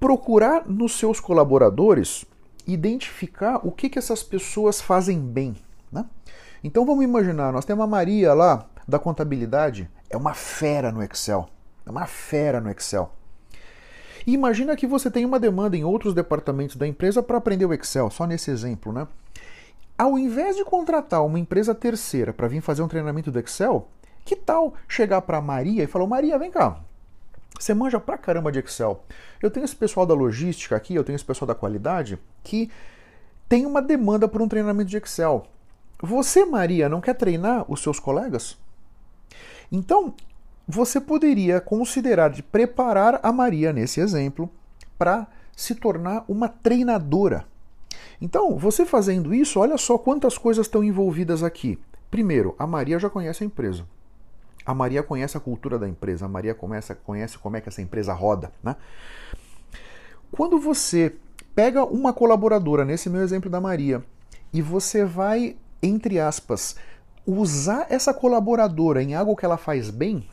procurar 0.00 0.68
nos 0.68 0.98
seus 0.98 1.20
colaboradores 1.20 2.24
identificar 2.66 3.60
o 3.64 3.70
que, 3.70 3.88
que 3.88 4.00
essas 4.00 4.24
pessoas 4.24 4.80
fazem 4.80 5.20
bem. 5.20 5.54
Então 6.62 6.84
vamos 6.84 7.04
imaginar, 7.04 7.52
nós 7.52 7.64
temos 7.64 7.84
a 7.84 7.86
Maria 7.86 8.34
lá 8.34 8.66
da 8.86 8.98
contabilidade, 8.98 9.88
é 10.10 10.16
uma 10.16 10.34
fera 10.34 10.90
no 10.90 11.02
Excel. 11.02 11.48
É 11.86 11.90
uma 11.90 12.06
fera 12.06 12.60
no 12.60 12.70
Excel. 12.70 13.10
E 14.26 14.32
imagina 14.32 14.76
que 14.76 14.86
você 14.86 15.10
tem 15.10 15.24
uma 15.24 15.40
demanda 15.40 15.76
em 15.76 15.84
outros 15.84 16.12
departamentos 16.12 16.76
da 16.76 16.86
empresa 16.86 17.22
para 17.22 17.38
aprender 17.38 17.64
o 17.64 17.72
Excel, 17.72 18.10
só 18.10 18.26
nesse 18.26 18.50
exemplo, 18.50 18.92
né? 18.92 19.08
Ao 19.96 20.18
invés 20.18 20.54
de 20.54 20.64
contratar 20.64 21.24
uma 21.24 21.38
empresa 21.38 21.74
terceira 21.74 22.32
para 22.32 22.46
vir 22.46 22.60
fazer 22.60 22.82
um 22.82 22.88
treinamento 22.88 23.30
do 23.30 23.38
Excel, 23.38 23.88
que 24.24 24.36
tal 24.36 24.74
chegar 24.86 25.22
para 25.22 25.40
Maria 25.40 25.82
e 25.82 25.86
falar: 25.86 26.06
Maria, 26.06 26.38
vem 26.38 26.50
cá, 26.50 26.78
você 27.58 27.72
manja 27.72 27.98
pra 27.98 28.18
caramba 28.18 28.52
de 28.52 28.58
Excel. 28.58 29.02
Eu 29.42 29.50
tenho 29.50 29.64
esse 29.64 29.74
pessoal 29.74 30.04
da 30.04 30.14
logística 30.14 30.76
aqui, 30.76 30.94
eu 30.94 31.02
tenho 31.02 31.16
esse 31.16 31.24
pessoal 31.24 31.46
da 31.46 31.54
qualidade 31.54 32.18
que 32.44 32.70
tem 33.48 33.64
uma 33.64 33.80
demanda 33.80 34.28
por 34.28 34.42
um 34.42 34.48
treinamento 34.48 34.90
de 34.90 34.98
Excel. 34.98 35.46
Você, 36.00 36.44
Maria, 36.44 36.88
não 36.88 37.00
quer 37.00 37.14
treinar 37.14 37.64
os 37.68 37.82
seus 37.82 37.98
colegas? 37.98 38.56
Então, 39.70 40.14
você 40.66 41.00
poderia 41.00 41.60
considerar 41.60 42.30
de 42.30 42.42
preparar 42.42 43.20
a 43.22 43.32
Maria, 43.32 43.72
nesse 43.72 44.00
exemplo, 44.00 44.50
para 44.98 45.26
se 45.56 45.74
tornar 45.74 46.24
uma 46.28 46.48
treinadora. 46.48 47.46
Então, 48.20 48.56
você 48.56 48.84
fazendo 48.84 49.34
isso, 49.34 49.60
olha 49.60 49.76
só 49.76 49.96
quantas 49.96 50.36
coisas 50.36 50.66
estão 50.66 50.84
envolvidas 50.84 51.42
aqui. 51.42 51.78
Primeiro, 52.10 52.54
a 52.58 52.66
Maria 52.66 52.98
já 52.98 53.10
conhece 53.10 53.42
a 53.42 53.46
empresa. 53.46 53.84
A 54.64 54.74
Maria 54.74 55.02
conhece 55.02 55.36
a 55.36 55.40
cultura 55.40 55.78
da 55.78 55.88
empresa, 55.88 56.26
a 56.26 56.28
Maria 56.28 56.54
começa, 56.54 56.94
conhece 56.94 57.38
como 57.38 57.56
é 57.56 57.60
que 57.60 57.68
essa 57.68 57.80
empresa 57.80 58.12
roda. 58.12 58.52
Né? 58.62 58.76
Quando 60.30 60.58
você 60.58 61.16
pega 61.54 61.84
uma 61.84 62.12
colaboradora, 62.12 62.84
nesse 62.84 63.08
meu 63.08 63.22
exemplo 63.22 63.48
da 63.48 63.60
Maria, 63.60 64.04
e 64.52 64.60
você 64.60 65.04
vai, 65.04 65.56
entre 65.82 66.18
aspas, 66.18 66.76
usar 67.26 67.86
essa 67.90 68.12
colaboradora 68.14 69.02
em 69.02 69.14
algo 69.14 69.36
que 69.36 69.44
ela 69.44 69.56
faz 69.56 69.90
bem, 69.90 70.26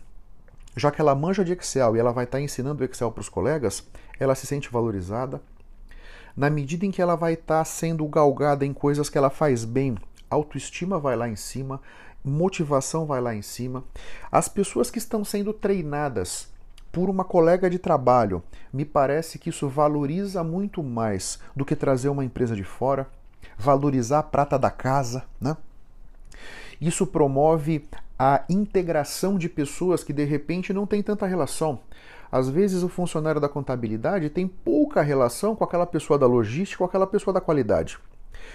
já 0.76 0.92
que 0.92 1.02
ela 1.02 1.16
manja 1.16 1.44
de 1.44 1.54
Excel 1.54 1.96
e 1.96 2.00
ela 2.00 2.12
vai 2.12 2.26
estar 2.26 2.42
ensinando 2.42 2.84
Excel 2.84 3.12
para 3.12 3.22
os 3.22 3.30
colegas, 3.30 3.86
ela 4.20 4.36
se 4.36 4.48
sente 4.48 4.70
valorizada. 4.70 5.42
Na 6.36 6.50
medida 6.50 6.86
em 6.86 6.92
que 6.92 7.02
ela 7.02 7.16
vai 7.16 7.34
estar 7.34 7.64
sendo 7.64 8.06
galgada 8.08 8.66
em 8.66 8.74
coisas 8.74 9.10
que 9.10 9.18
ela 9.18 9.30
faz 9.30 9.64
bem, 9.64 9.98
autoestima 10.30 11.00
vai 11.00 11.16
lá 11.16 11.30
em 11.30 11.36
cima, 11.36 11.82
motivação 12.24 13.06
vai 13.06 13.22
lá 13.22 13.34
em 13.34 13.42
cima. 13.42 13.84
As 14.32 14.48
pessoas 14.50 14.92
que 14.92 14.98
estão 14.98 15.24
sendo 15.24 15.54
treinadas 15.54 16.50
por 16.92 17.10
uma 17.10 17.24
colega 17.24 17.70
de 17.70 17.78
trabalho, 17.78 18.42
me 18.72 18.86
parece 18.86 19.38
que 19.38 19.50
isso 19.50 19.68
valoriza 19.68 20.44
muito 20.44 20.82
mais 20.82 21.40
do 21.56 21.66
que 21.66 21.76
trazer 21.76 22.10
uma 22.10 22.24
empresa 22.24 22.56
de 22.56 22.64
fora, 22.64 23.08
valorizar 23.58 24.20
a 24.20 24.24
prata 24.24 24.58
da 24.58 24.70
casa, 24.70 25.24
né? 25.40 25.56
Isso 26.80 27.08
promove 27.08 27.88
a 28.18 28.44
integração 28.50 29.38
de 29.38 29.50
pessoas 29.50 30.04
que 30.04 30.14
de 30.14 30.24
repente 30.24 30.74
não 30.74 30.86
têm 30.86 31.02
tanta 31.02 31.26
relação. 31.26 31.80
Às 32.32 32.50
vezes 32.50 32.84
o 32.84 32.90
funcionário 32.90 33.40
da 33.40 33.48
contabilidade 33.48 34.30
tem 34.30 34.48
pouca 34.48 35.02
relação 35.02 35.56
com 35.56 35.64
aquela 35.64 35.86
pessoa 35.86 36.18
da 36.18 36.26
logística 36.26 36.84
ou 36.84 36.88
aquela 36.88 37.08
pessoa 37.08 37.34
da 37.34 37.42
qualidade. 37.42 37.98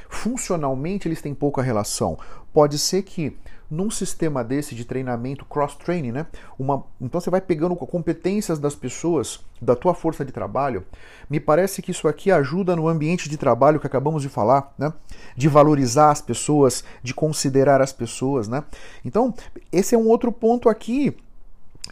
Funcionalmente 0.09 1.09
eles 1.09 1.23
têm 1.23 1.35
pouca 1.35 1.63
relação. 1.63 2.19
Pode 2.53 2.79
ser 2.79 3.03
que 3.03 3.37
num 3.71 3.91
sistema 3.91 4.43
desse 4.43 4.75
de 4.75 4.85
treinamento 4.85 5.45
cross-training, 5.45 6.11
né? 6.11 6.27
Uma, 6.59 6.85
então 7.01 7.21
você 7.21 7.31
vai 7.31 7.41
pegando 7.41 7.77
competências 7.77 8.59
das 8.59 8.75
pessoas, 8.75 9.41
da 9.63 9.77
tua 9.77 9.95
força 9.95 10.25
de 10.25 10.33
trabalho. 10.33 10.85
Me 11.29 11.39
parece 11.39 11.81
que 11.81 11.93
isso 11.93 12.09
aqui 12.09 12.33
ajuda 12.33 12.75
no 12.75 12.89
ambiente 12.89 13.29
de 13.29 13.37
trabalho 13.37 13.79
que 13.79 13.87
acabamos 13.87 14.23
de 14.23 14.29
falar, 14.29 14.75
né? 14.77 14.93
De 15.37 15.49
valorizar 15.49 16.11
as 16.11 16.21
pessoas, 16.21 16.83
de 17.03 17.15
considerar 17.15 17.81
as 17.81 17.93
pessoas, 17.93 18.49
né? 18.49 18.65
Então, 19.05 19.33
esse 19.71 19.95
é 19.95 19.99
um 19.99 20.09
outro 20.09 20.33
ponto 20.33 20.69
aqui 20.69 21.17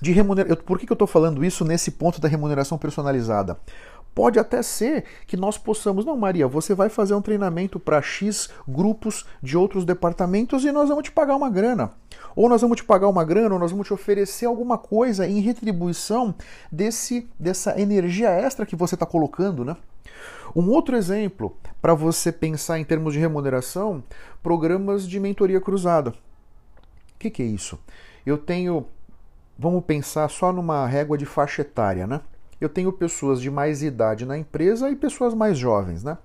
de 0.03 0.13
remuneração. 0.13 0.57
Por 0.65 0.79
que, 0.79 0.87
que 0.87 0.93
eu 0.93 0.97
estou 0.97 1.09
falando 1.09 1.45
isso 1.45 1.65
nesse 1.65 1.93
ponto 1.93 2.21
da 2.21 2.29
remuneração 2.29 2.79
personalizada? 2.79 3.57
Pode 4.19 4.37
até 4.37 4.65
ser 4.65 5.05
que 5.29 5.37
nós 5.37 5.57
possamos, 5.57 6.05
não, 6.05 6.17
Maria, 6.17 6.49
você 6.49 6.75
vai 6.75 6.89
fazer 6.89 7.15
um 7.15 7.23
treinamento 7.23 7.79
para 7.79 8.03
X 8.03 8.51
grupos 8.67 9.25
de 9.41 9.57
outros 9.57 9.85
departamentos 9.85 10.65
e 10.65 10.73
nós 10.73 10.89
vamos 10.89 11.05
te 11.05 11.13
pagar 11.13 11.37
uma 11.37 11.49
grana. 11.49 11.93
Ou 12.35 12.49
nós 12.49 12.61
vamos 12.61 12.79
te 12.79 12.85
pagar 12.85 13.07
uma 13.07 13.23
grana, 13.23 13.55
ou 13.55 13.61
nós 13.61 13.71
vamos 13.71 13.87
te 13.87 13.95
oferecer 13.95 14.47
alguma 14.47 14.77
coisa 14.77 15.25
em 15.25 15.39
retribuição 15.39 16.35
desse, 16.73 17.29
dessa 17.39 17.81
energia 17.81 18.29
extra 18.29 18.67
que 18.67 18.75
você 18.75 18.97
está 18.97 19.07
colocando, 19.07 19.65
né? 19.65 19.77
Um 20.53 20.69
outro 20.69 20.97
exemplo 20.97 21.57
para 21.81 21.95
você 21.95 22.33
pensar 22.33 22.81
em 22.81 22.85
termos 22.85 23.13
de 23.13 23.21
remuneração, 23.21 24.03
programas 24.43 25.09
de 25.09 25.21
mentoria 25.21 25.61
cruzada. 25.61 26.11
O 26.11 27.19
que, 27.21 27.31
que 27.31 27.41
é 27.45 27.47
isso? 27.47 27.79
Eu 28.27 28.37
tenho, 28.37 28.85
vamos 29.57 29.85
pensar 29.85 30.29
só 30.29 30.53
numa 30.53 30.89
régua 30.89 31.17
de 31.17 31.25
faixa 31.25 31.63
etária, 31.63 32.05
né? 32.05 32.21
Eu 32.61 32.69
tenho 32.69 32.93
pessoas 32.93 33.41
de 33.41 33.51
mais 33.51 33.83
idade 33.83 34.25
na 34.25 34.37
empresa 34.37 34.91
e 34.91 34.97
pessoas 34.97 35.35
mais 35.35 35.57
jovens, 35.57 36.03
né? 36.03 36.19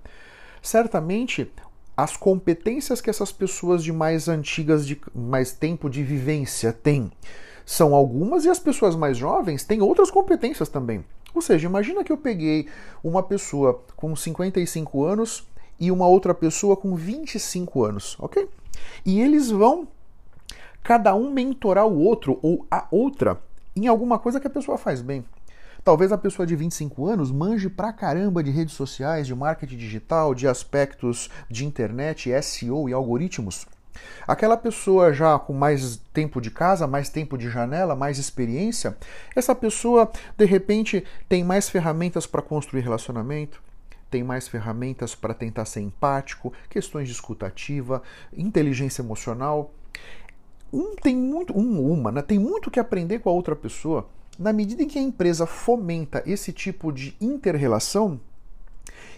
Certamente 0.62 1.50
as 1.96 2.16
competências 2.16 3.00
que 3.00 3.10
essas 3.10 3.30
pessoas 3.30 3.82
de 3.82 3.92
mais 3.92 4.28
antigas, 4.28 4.86
de 4.86 5.00
mais 5.14 5.52
tempo 5.52 5.88
de 5.88 6.02
vivência 6.02 6.72
têm, 6.72 7.12
são 7.64 7.94
algumas 7.94 8.44
e 8.44 8.50
as 8.50 8.58
pessoas 8.58 8.96
mais 8.96 9.16
jovens 9.16 9.64
têm 9.64 9.80
outras 9.80 10.10
competências 10.10 10.68
também. 10.68 11.04
Ou 11.34 11.40
seja, 11.40 11.66
imagina 11.66 12.04
que 12.04 12.12
eu 12.12 12.16
peguei 12.16 12.68
uma 13.02 13.22
pessoa 13.22 13.82
com 13.96 14.14
55 14.14 15.04
anos 15.04 15.46
e 15.78 15.90
uma 15.90 16.06
outra 16.06 16.34
pessoa 16.34 16.76
com 16.76 16.94
25 16.94 17.84
anos, 17.84 18.16
ok? 18.20 18.48
E 19.04 19.20
eles 19.20 19.50
vão 19.50 19.88
cada 20.82 21.14
um 21.14 21.30
mentorar 21.30 21.86
o 21.86 21.98
outro 21.98 22.38
ou 22.42 22.66
a 22.70 22.86
outra 22.90 23.40
em 23.74 23.86
alguma 23.88 24.18
coisa 24.18 24.38
que 24.38 24.46
a 24.46 24.50
pessoa 24.50 24.78
faz 24.78 25.00
bem. 25.00 25.24
Talvez 25.84 26.10
a 26.12 26.16
pessoa 26.16 26.46
de 26.46 26.56
25 26.56 27.06
anos 27.06 27.30
manje 27.30 27.68
pra 27.68 27.92
caramba 27.92 28.42
de 28.42 28.50
redes 28.50 28.72
sociais, 28.72 29.26
de 29.26 29.34
marketing 29.34 29.76
digital, 29.76 30.34
de 30.34 30.48
aspectos 30.48 31.28
de 31.50 31.66
internet, 31.66 32.30
SEO 32.42 32.88
e 32.88 32.94
algoritmos. 32.94 33.66
Aquela 34.26 34.56
pessoa 34.56 35.12
já 35.12 35.38
com 35.38 35.52
mais 35.52 36.00
tempo 36.10 36.40
de 36.40 36.50
casa, 36.50 36.86
mais 36.86 37.10
tempo 37.10 37.36
de 37.36 37.50
janela, 37.50 37.94
mais 37.94 38.18
experiência, 38.18 38.96
essa 39.36 39.54
pessoa 39.54 40.10
de 40.38 40.46
repente 40.46 41.04
tem 41.28 41.44
mais 41.44 41.68
ferramentas 41.68 42.26
para 42.26 42.40
construir 42.40 42.80
relacionamento, 42.80 43.62
tem 44.10 44.24
mais 44.24 44.48
ferramentas 44.48 45.14
para 45.14 45.34
tentar 45.34 45.66
ser 45.66 45.82
empático, 45.82 46.50
questões 46.70 47.08
de 47.08 47.14
escutativa, 47.14 48.02
inteligência 48.34 49.02
emocional. 49.02 49.70
Um 50.72 50.96
tem 50.96 51.14
muito, 51.14 51.56
um 51.56 51.92
uma, 51.92 52.10
né, 52.10 52.22
tem 52.22 52.38
muito 52.38 52.70
que 52.70 52.80
aprender 52.80 53.18
com 53.18 53.28
a 53.28 53.32
outra 53.34 53.54
pessoa 53.54 54.08
na 54.38 54.52
medida 54.52 54.82
em 54.82 54.88
que 54.88 54.98
a 54.98 55.02
empresa 55.02 55.46
fomenta 55.46 56.22
esse 56.26 56.52
tipo 56.52 56.92
de 56.92 57.16
inter-relação, 57.20 58.20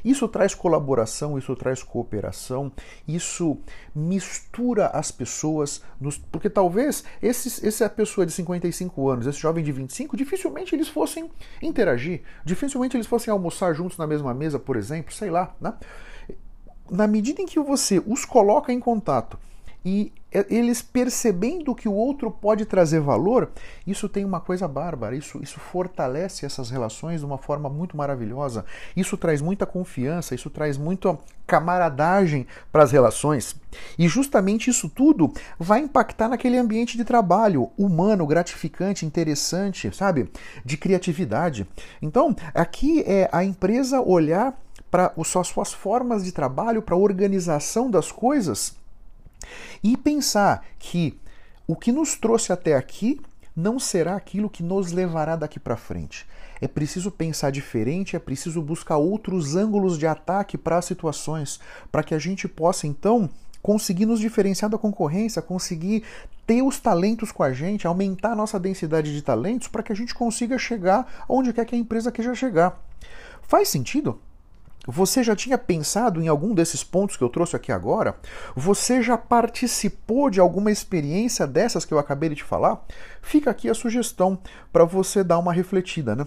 Isso 0.05 0.29
traz 0.29 0.55
colaboração, 0.55 1.37
isso 1.37 1.57
traz 1.57 1.83
cooperação, 1.83 2.71
isso 3.09 3.59
mistura 3.93 4.87
as 4.89 5.11
pessoas, 5.11 5.83
nos, 6.01 6.17
porque 6.17 6.49
talvez 6.49 7.03
esses, 7.21 7.63
essa 7.65 7.91
pessoa 7.91 8.25
de 8.25 8.33
55 8.33 9.09
anos, 9.09 9.27
esse 9.27 9.41
jovem 9.41 9.65
de 9.65 9.73
25, 9.73 10.17
dificilmente 10.17 10.77
eles 10.77 10.89
fossem 10.89 11.29
interagir, 11.61 12.23
dificilmente 12.45 12.97
eles 12.97 13.09
fossem 13.09 13.33
almoçar 13.33 13.75
juntos 13.75 13.99
na 13.99 14.07
mesma 14.07 14.33
mesa, 14.33 14.61
por 14.61 14.77
exemplo, 14.77 15.13
sei 15.13 15.29
lá, 15.29 15.55
né? 15.61 15.75
Na 16.89 17.09
medida 17.09 17.43
em 17.43 17.47
que 17.47 17.59
você 17.59 18.01
os 18.07 18.25
coloca 18.25 18.73
em 18.73 18.79
contato 18.79 19.37
e 19.87 20.13
eles 20.51 20.83
percebendo 20.83 21.73
que 21.73 21.89
o 21.89 21.93
outro 21.93 22.29
pode 22.29 22.67
trazer 22.67 22.99
valor, 22.99 23.53
isso 23.87 24.09
tem 24.09 24.25
uma 24.25 24.41
coisa 24.41 24.67
bárbara, 24.67 25.15
isso, 25.15 25.41
isso 25.41 25.61
fortalece 25.61 26.45
essas 26.45 26.71
relações 26.71 27.21
de 27.21 27.27
uma 27.27 27.39
forma 27.39 27.71
muito 27.71 27.97
maravilhosa, 27.97 28.65
isso 28.97 29.17
traz 29.17 29.41
muita 29.41 29.65
confiança, 29.65 30.35
isso 30.35 30.51
traz 30.51 30.77
muita 30.77 31.17
camaradagem 31.47 32.49
para 32.73 32.83
as 32.83 32.91
relações. 32.91 33.55
E 33.97 34.09
justamente 34.09 34.71
isso 34.71 34.89
tudo 34.89 35.33
vai 35.57 35.79
impactar 35.79 36.29
naquele 36.29 36.59
ambiente 36.59 36.97
de 36.97 37.05
trabalho 37.05 37.71
humano, 37.79 38.27
gratificante, 38.27 39.07
interessante, 39.07 39.95
sabe? 39.95 40.29
De 40.65 40.77
criatividade. 40.77 41.65
Então, 42.03 42.35
aqui 42.53 43.05
é 43.07 43.29
a 43.31 43.45
empresa 43.45 44.01
olhar 44.01 44.53
para 44.91 45.13
as 45.17 45.29
suas 45.29 45.73
formas 45.73 46.25
de 46.25 46.33
trabalho, 46.33 46.83
para 46.83 46.97
a 46.97 46.99
organização 46.99 47.89
das 47.89 48.11
coisas 48.11 48.75
e 49.83 49.97
pensar 49.97 50.65
que 50.79 51.19
o 51.67 51.75
que 51.75 51.93
nos 51.93 52.17
trouxe 52.17 52.53
até 52.53 52.75
aqui 52.75 53.21
não 53.55 53.79
será 53.79 54.15
aquilo 54.15 54.51
que 54.51 54.63
nos 54.63 54.93
levará 54.93 55.35
daqui 55.35 55.59
para 55.59 55.77
frente. 55.77 56.27
É 56.61 56.69
preciso 56.69 57.11
pensar 57.11 57.51
diferente, 57.51 58.15
é 58.15 58.19
preciso 58.19 58.61
buscar 58.63 58.97
outros 58.99 59.57
ângulos 59.57 59.99
de 59.99 60.07
ataque 60.07 60.59
para 60.59 60.79
as 60.79 60.85
situações, 60.85 61.59
para 61.91 62.03
que 62.03 62.15
a 62.15 62.19
gente 62.19 62.47
possa 62.47 62.87
então 62.87 63.29
conseguir 63.63 64.07
nos 64.07 64.21
diferenciar 64.21 64.71
da 64.71 64.79
concorrência, 64.79 65.43
conseguir 65.43 66.05
ter 66.47 66.63
os 66.63 66.79
talentos 66.79 67.33
com 67.33 67.43
a 67.43 67.53
gente, 67.53 67.87
aumentar 67.87 68.33
a 68.33 68.37
nossa 68.37 68.61
densidade 68.61 69.13
de 69.13 69.23
talentos 69.23 69.69
para 69.69 69.83
que 69.83 69.93
a 69.93 69.97
gente 69.97 70.15
consiga 70.15 70.57
chegar 70.57 71.25
onde 71.29 71.53
quer 71.53 71.65
que 71.65 71.75
a 71.75 71.79
empresa 71.79 72.13
queira 72.13 72.35
chegar. 72.35 72.81
Faz 73.43 73.69
sentido? 73.69 74.21
Você 74.87 75.23
já 75.23 75.35
tinha 75.35 75.59
pensado 75.59 76.23
em 76.23 76.29
algum 76.29 76.55
desses 76.55 76.85
pontos 76.85 77.17
que 77.17 77.25
eu 77.25 77.29
trouxe 77.29 77.57
aqui 77.57 77.73
agora? 77.73 78.17
Você 78.55 79.03
já 79.03 79.19
participou 79.19 80.31
de 80.31 80.39
alguma 80.39 80.71
experiência 80.71 81.47
dessas 81.47 81.85
que 81.85 81.93
eu 81.93 81.99
acabei 81.99 82.29
de 82.29 82.37
te 82.37 82.45
falar? 82.45 82.85
Fica 83.21 83.51
aqui 83.51 83.69
a 83.69 83.75
sugestão 83.75 84.39
para 84.73 84.85
você 84.85 85.25
dar 85.25 85.39
uma 85.39 85.53
refletida. 85.53 86.15
Né? 86.15 86.27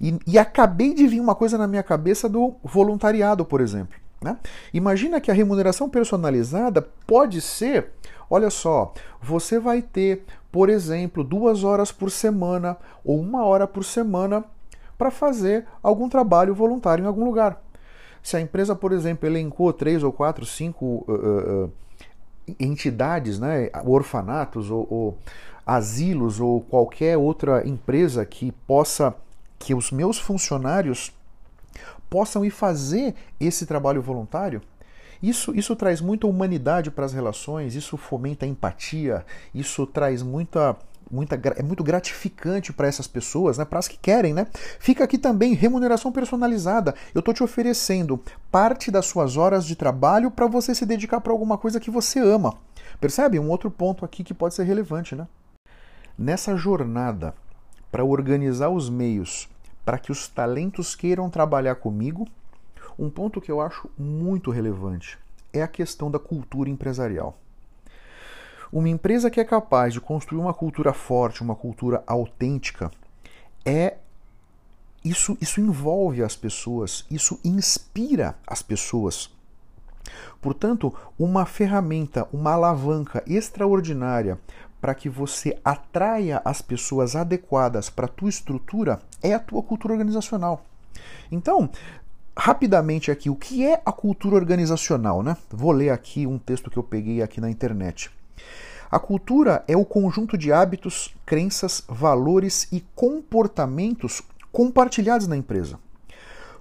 E, 0.00 0.18
e 0.26 0.38
acabei 0.38 0.94
de 0.94 1.06
vir 1.06 1.20
uma 1.20 1.34
coisa 1.34 1.58
na 1.58 1.66
minha 1.66 1.82
cabeça 1.82 2.28
do 2.28 2.54
voluntariado, 2.62 3.44
por 3.44 3.60
exemplo. 3.60 3.98
Né? 4.22 4.36
Imagina 4.72 5.20
que 5.20 5.30
a 5.30 5.34
remuneração 5.34 5.88
personalizada 5.88 6.82
pode 7.06 7.40
ser, 7.40 7.92
olha 8.28 8.50
só, 8.50 8.92
você 9.22 9.58
vai 9.58 9.82
ter, 9.82 10.24
por 10.50 10.68
exemplo, 10.68 11.22
duas 11.22 11.62
horas 11.62 11.92
por 11.92 12.10
semana 12.10 12.76
ou 13.04 13.20
uma 13.20 13.44
hora 13.44 13.66
por 13.66 13.84
semana 13.84 14.44
para 14.96 15.10
fazer 15.10 15.66
algum 15.80 16.08
trabalho 16.08 16.54
voluntário 16.54 17.04
em 17.04 17.06
algum 17.06 17.24
lugar. 17.24 17.62
Se 18.22 18.36
a 18.36 18.40
empresa, 18.40 18.74
por 18.74 18.92
exemplo, 18.92 19.28
elencou 19.28 19.72
três 19.72 20.02
ou 20.02 20.12
quatro, 20.12 20.44
cinco 20.44 21.04
uh, 21.08 21.64
uh, 21.66 21.72
entidades, 22.58 23.38
né, 23.38 23.70
orfanatos 23.84 24.70
ou, 24.70 24.86
ou 24.90 25.18
asilos 25.66 26.40
ou 26.40 26.60
qualquer 26.60 27.16
outra 27.16 27.66
empresa 27.66 28.24
que 28.24 28.52
possa, 28.66 29.14
que 29.58 29.74
os 29.74 29.90
meus 29.90 30.18
funcionários 30.18 31.12
possam 32.08 32.44
ir 32.44 32.50
fazer 32.50 33.14
esse 33.38 33.66
trabalho 33.66 34.00
voluntário, 34.00 34.62
isso, 35.22 35.54
isso 35.54 35.74
traz 35.74 36.00
muita 36.00 36.26
humanidade 36.26 36.90
para 36.90 37.04
as 37.04 37.12
relações, 37.12 37.74
isso 37.74 37.96
fomenta 37.96 38.46
empatia, 38.46 39.26
isso 39.54 39.86
traz 39.86 40.22
muita 40.22 40.76
muita, 41.10 41.40
é 41.56 41.62
muito 41.62 41.82
gratificante 41.82 42.72
para 42.72 42.86
essas 42.86 43.06
pessoas, 43.06 43.58
né, 43.58 43.64
para 43.64 43.78
as 43.78 43.88
que 43.88 43.96
querem. 43.98 44.34
Né? 44.34 44.46
Fica 44.78 45.04
aqui 45.04 45.18
também 45.18 45.54
remuneração 45.54 46.12
personalizada. 46.12 46.94
Eu 47.14 47.20
estou 47.20 47.34
te 47.34 47.42
oferecendo 47.42 48.22
parte 48.50 48.90
das 48.90 49.06
suas 49.06 49.36
horas 49.36 49.66
de 49.66 49.76
trabalho 49.76 50.30
para 50.30 50.46
você 50.46 50.74
se 50.74 50.86
dedicar 50.86 51.20
para 51.20 51.32
alguma 51.32 51.58
coisa 51.58 51.80
que 51.80 51.90
você 51.90 52.18
ama. 52.18 52.54
Percebe? 53.00 53.38
Um 53.38 53.48
outro 53.48 53.70
ponto 53.70 54.04
aqui 54.04 54.24
que 54.24 54.34
pode 54.34 54.54
ser 54.54 54.64
relevante. 54.64 55.14
Né? 55.14 55.26
Nessa 56.18 56.56
jornada 56.56 57.34
para 57.90 58.04
organizar 58.04 58.68
os 58.68 58.90
meios 58.90 59.48
para 59.84 59.98
que 59.98 60.12
os 60.12 60.28
talentos 60.28 60.94
queiram 60.94 61.30
trabalhar 61.30 61.76
comigo, 61.76 62.28
um 62.98 63.08
ponto 63.08 63.40
que 63.40 63.50
eu 63.50 63.60
acho 63.60 63.88
muito 63.96 64.50
relevante 64.50 65.18
é 65.52 65.62
a 65.62 65.68
questão 65.68 66.10
da 66.10 66.18
cultura 66.18 66.68
empresarial. 66.68 67.38
Uma 68.72 68.88
empresa 68.88 69.30
que 69.30 69.40
é 69.40 69.44
capaz 69.44 69.92
de 69.92 70.00
construir 70.00 70.40
uma 70.40 70.52
cultura 70.54 70.92
forte, 70.92 71.42
uma 71.42 71.54
cultura 71.54 72.02
autêntica, 72.06 72.90
é 73.64 73.96
isso, 75.04 75.38
isso 75.40 75.60
envolve 75.60 76.22
as 76.22 76.36
pessoas, 76.36 77.06
isso 77.10 77.38
inspira 77.44 78.36
as 78.46 78.62
pessoas. 78.62 79.30
Portanto, 80.40 80.94
uma 81.18 81.46
ferramenta, 81.46 82.26
uma 82.32 82.52
alavanca 82.52 83.22
extraordinária 83.26 84.38
para 84.80 84.94
que 84.94 85.08
você 85.08 85.58
atraia 85.64 86.40
as 86.44 86.62
pessoas 86.62 87.16
adequadas 87.16 87.90
para 87.90 88.06
a 88.06 88.08
tua 88.08 88.28
estrutura 88.28 89.00
é 89.22 89.34
a 89.34 89.40
tua 89.40 89.62
cultura 89.62 89.94
organizacional. 89.94 90.64
Então, 91.30 91.68
rapidamente 92.36 93.10
aqui, 93.10 93.28
o 93.28 93.34
que 93.34 93.66
é 93.66 93.82
a 93.84 93.92
cultura 93.92 94.36
organizacional, 94.36 95.22
né? 95.22 95.36
Vou 95.50 95.72
ler 95.72 95.90
aqui 95.90 96.26
um 96.26 96.38
texto 96.38 96.70
que 96.70 96.76
eu 96.76 96.82
peguei 96.82 97.20
aqui 97.20 97.40
na 97.40 97.50
internet. 97.50 98.10
A 98.90 98.98
cultura 98.98 99.62
é 99.68 99.76
o 99.76 99.84
conjunto 99.84 100.38
de 100.38 100.50
hábitos, 100.50 101.14
crenças, 101.26 101.82
valores 101.86 102.66
e 102.72 102.80
comportamentos 102.94 104.22
compartilhados 104.50 105.26
na 105.26 105.36
empresa. 105.36 105.78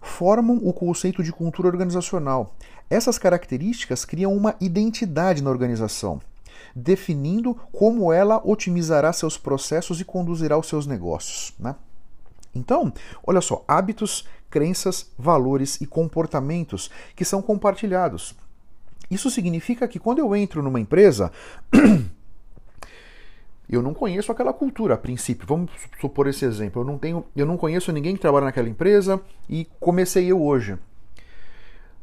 Formam 0.01 0.57
o 0.61 0.73
conceito 0.73 1.23
de 1.23 1.31
cultura 1.31 1.69
organizacional. 1.69 2.55
Essas 2.89 3.17
características 3.17 4.05
criam 4.05 4.35
uma 4.35 4.55
identidade 4.59 5.41
na 5.41 5.49
organização, 5.49 6.21
definindo 6.75 7.55
como 7.71 8.11
ela 8.11 8.41
otimizará 8.43 9.11
seus 9.13 9.37
processos 9.37 10.01
e 10.01 10.05
conduzirá 10.05 10.57
os 10.57 10.67
seus 10.67 10.85
negócios. 10.85 11.53
Né? 11.57 11.75
Então, 12.53 12.93
olha 13.25 13.41
só, 13.41 13.63
hábitos, 13.67 14.25
crenças, 14.49 15.11
valores 15.17 15.79
e 15.81 15.85
comportamentos 15.85 16.89
que 17.15 17.25
são 17.25 17.41
compartilhados. 17.41 18.35
Isso 19.09 19.29
significa 19.29 19.87
que 19.87 19.99
quando 19.99 20.19
eu 20.19 20.35
entro 20.35 20.61
numa 20.61 20.79
empresa, 20.79 21.31
eu 23.69 23.81
não 23.81 23.93
conheço 23.93 24.31
aquela 24.31 24.53
cultura 24.53 24.95
a 24.95 24.97
princípio. 24.97 25.47
Vamos 25.47 25.71
supor 25.99 26.27
esse 26.27 26.45
exemplo. 26.45 26.81
Eu 26.81 26.85
não 26.85 26.97
tenho, 26.97 27.25
eu 27.35 27.45
não 27.45 27.57
conheço 27.57 27.91
ninguém 27.91 28.15
que 28.15 28.21
trabalha 28.21 28.45
naquela 28.45 28.69
empresa 28.69 29.21
e 29.49 29.65
comecei 29.79 30.29
eu 30.29 30.41
hoje. 30.41 30.77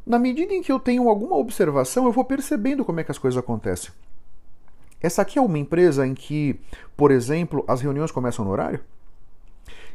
Na 0.07 0.19
medida 0.19 0.53
em 0.53 0.62
que 0.62 0.71
eu 0.71 0.79
tenho 0.79 1.09
alguma 1.09 1.37
observação, 1.37 2.05
eu 2.05 2.12
vou 2.12 2.25
percebendo 2.25 2.85
como 2.85 3.01
é 3.01 3.05
que 3.05 3.11
as 3.11 3.19
coisas 3.19 3.38
acontecem. 3.38 3.90
Essa 5.01 5.23
aqui 5.23 5.38
é 5.38 5.43
uma 5.43 5.59
empresa 5.59 6.07
em 6.07 6.14
que, 6.14 6.59
por 6.97 7.11
exemplo, 7.11 7.64
as 7.69 7.81
reuniões 7.81 8.11
começam 8.11 8.45
no 8.45 8.51
horário? 8.51 8.81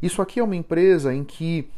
Isso 0.01 0.21
aqui 0.21 0.39
é 0.39 0.43
uma 0.43 0.55
empresa 0.55 1.13
em 1.13 1.23
que 1.23 1.69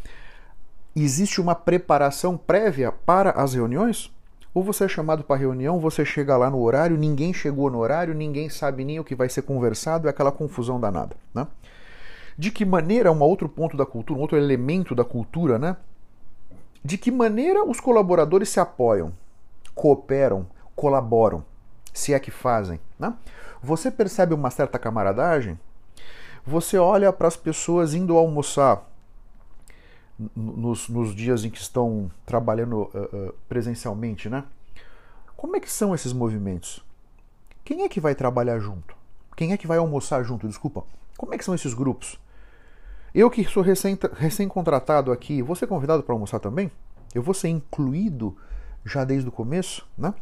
existe 0.96 1.42
uma 1.42 1.56
preparação 1.56 2.38
prévia 2.38 2.92
para 2.92 3.32
as 3.32 3.54
reuniões? 3.54 4.12
Ou 4.54 4.64
você 4.64 4.84
é 4.84 4.88
chamado 4.88 5.24
para 5.24 5.40
reunião, 5.40 5.80
você 5.80 6.04
chega 6.04 6.36
lá 6.36 6.50
no 6.50 6.62
horário, 6.62 6.98
ninguém 6.98 7.34
chegou 7.34 7.70
no 7.70 7.80
horário, 7.80 8.14
ninguém 8.14 8.50
sabe 8.50 8.84
nem 8.84 9.00
o 9.00 9.04
que 9.04 9.16
vai 9.16 9.30
ser 9.30 9.44
conversado, 9.44 10.08
é 10.08 10.12
aquela 10.12 10.32
confusão 10.32 10.80
danada. 10.80 11.16
Né? 11.34 11.48
De 12.38 12.52
que 12.52 12.66
maneira, 12.66 13.12
um 13.12 13.22
outro 13.22 13.48
ponto 13.48 13.78
da 13.78 13.86
cultura, 13.86 14.20
um 14.20 14.22
outro 14.22 14.38
elemento 14.38 14.94
da 14.94 15.06
cultura, 15.06 15.58
né? 15.58 15.78
De 16.84 16.98
que 16.98 17.12
maneira 17.12 17.64
os 17.64 17.80
colaboradores 17.80 18.50
se 18.50 18.60
apoiam, 18.60 19.14
cooperam, 19.76 20.48
colaboram, 20.76 21.46
se 21.94 22.14
é 22.14 22.20
que 22.20 22.32
fazem. 22.32 22.80
Né? 22.98 23.14
Você 23.62 23.92
percebe 23.92 24.34
uma 24.34 24.50
certa 24.50 24.80
camaradagem? 24.80 25.60
Você 26.46 26.78
olha 26.78 27.14
para 27.14 27.28
as 27.28 27.38
pessoas 27.38 27.94
indo 27.94 28.18
almoçar 28.18 28.91
nos, 30.36 30.90
nos 30.90 31.16
dias 31.16 31.44
em 31.44 31.50
que 31.50 31.60
estão 31.60 32.12
trabalhando 32.26 32.84
uh, 32.94 33.30
uh, 33.30 33.34
presencialmente, 33.48 34.30
né? 34.30 34.44
Como 35.36 35.56
é 35.56 35.60
que 35.60 35.72
são 35.72 35.96
esses 35.96 36.14
movimentos? 36.14 36.84
Quem 37.64 37.84
é 37.84 37.90
que 37.90 38.00
vai 38.00 38.14
trabalhar 38.14 38.60
junto? 38.60 38.96
Quem 39.36 39.54
é 39.54 39.58
que 39.58 39.68
vai 39.68 39.78
almoçar 39.78 40.24
junto? 40.24 40.48
Desculpa. 40.48 40.84
Como 41.18 41.34
é 41.34 41.38
que 41.38 41.46
são 41.46 41.56
esses 41.56 41.74
grupos? 41.74 42.20
Eu 43.14 43.30
que 43.30 43.44
sou 43.44 43.64
recém-contratado 43.64 45.12
recém 45.12 45.18
aqui, 45.18 45.42
vou 45.42 45.56
ser 45.56 45.68
convidado 45.68 46.04
para 46.04 46.14
almoçar 46.14 46.40
também? 46.40 46.72
Eu 47.14 47.22
vou 47.22 47.34
ser 47.34 47.50
incluído 47.50 48.38
já 48.86 49.04
desde 49.04 49.28
o 49.28 49.32
começo, 49.32 49.88
né? 49.98 50.14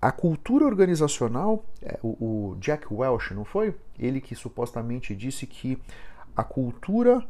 A 0.00 0.12
cultura 0.12 0.64
organizacional, 0.64 1.64
é, 1.82 1.98
o, 2.02 2.52
o 2.52 2.56
Jack 2.60 2.86
Welch, 2.92 3.32
não 3.32 3.44
foi? 3.44 3.74
Ele 3.98 4.20
que 4.20 4.34
supostamente 4.34 5.14
disse 5.14 5.46
que 5.46 5.78
a 6.36 6.44
cultura 6.44 7.24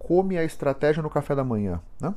come 0.00 0.36
a 0.36 0.42
estratégia 0.42 1.02
no 1.02 1.08
café 1.08 1.34
da 1.34 1.44
manhã. 1.44 1.80
Né? 2.00 2.12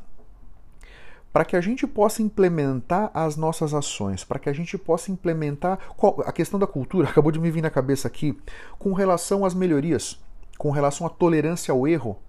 para 1.33 1.43
que 1.43 1.55
a 1.55 1.61
gente 1.61 1.87
possa 1.87 2.21
implementar 2.21 3.09
as 3.11 3.35
nossas 3.35 3.73
ações, 3.73 4.23
para 4.23 4.37
que 4.37 4.47
a 4.47 4.53
gente 4.53 4.77
possa 4.77 5.11
implementar 5.11 5.79
a 6.23 6.31
questão 6.31 6.59
da 6.59 6.67
cultura, 6.67 7.09
acabou 7.09 7.31
de 7.31 7.39
me 7.39 7.49
vir 7.49 7.63
na 7.63 7.71
cabeça 7.71 8.07
aqui, 8.07 8.37
com 8.77 8.93
relação 8.93 9.43
às 9.43 9.55
melhorias, 9.55 10.21
com 10.59 10.69
relação 10.69 11.07
à 11.07 11.09
tolerância 11.09 11.71
ao 11.71 11.87
erro. 11.87 12.19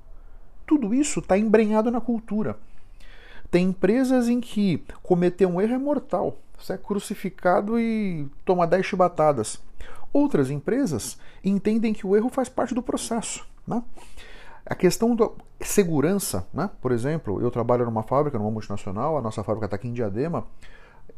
Tudo 0.67 0.95
isso 0.95 1.21
está 1.21 1.37
embrenhado 1.37 1.91
na 1.91 2.01
cultura. 2.01 2.57
Tem 3.51 3.67
empresas 3.67 4.27
em 4.27 4.41
que 4.41 4.83
cometer 5.03 5.45
um 5.45 5.61
erro 5.61 5.75
é 5.75 5.79
mortal. 5.79 6.39
Você 6.59 6.73
é 6.73 6.79
crucificado 6.79 7.79
e 7.79 8.27
toma 8.43 8.67
10 8.67 8.87
chibatadas. 8.87 9.61
Outras 10.15 10.51
empresas 10.51 11.19
entendem 11.45 11.93
que 11.93 12.07
o 12.07 12.17
erro 12.17 12.31
faz 12.31 12.49
parte 12.49 12.75
do 12.75 12.83
processo. 12.83 13.47
Né? 13.67 13.83
A 14.67 14.75
questão 14.75 15.15
da 15.15 15.29
segurança, 15.61 16.47
né? 16.53 16.71
por 16.81 16.91
exemplo, 16.91 17.41
eu 17.41 17.51
trabalho 17.51 17.85
numa 17.85 18.03
fábrica, 18.03 18.39
numa 18.39 18.51
multinacional, 18.51 19.19
a 19.19 19.21
nossa 19.21 19.45
fábrica 19.45 19.67
está 19.67 19.77
aqui 19.77 19.89
em 19.89 19.93
Diadema, 19.93 20.47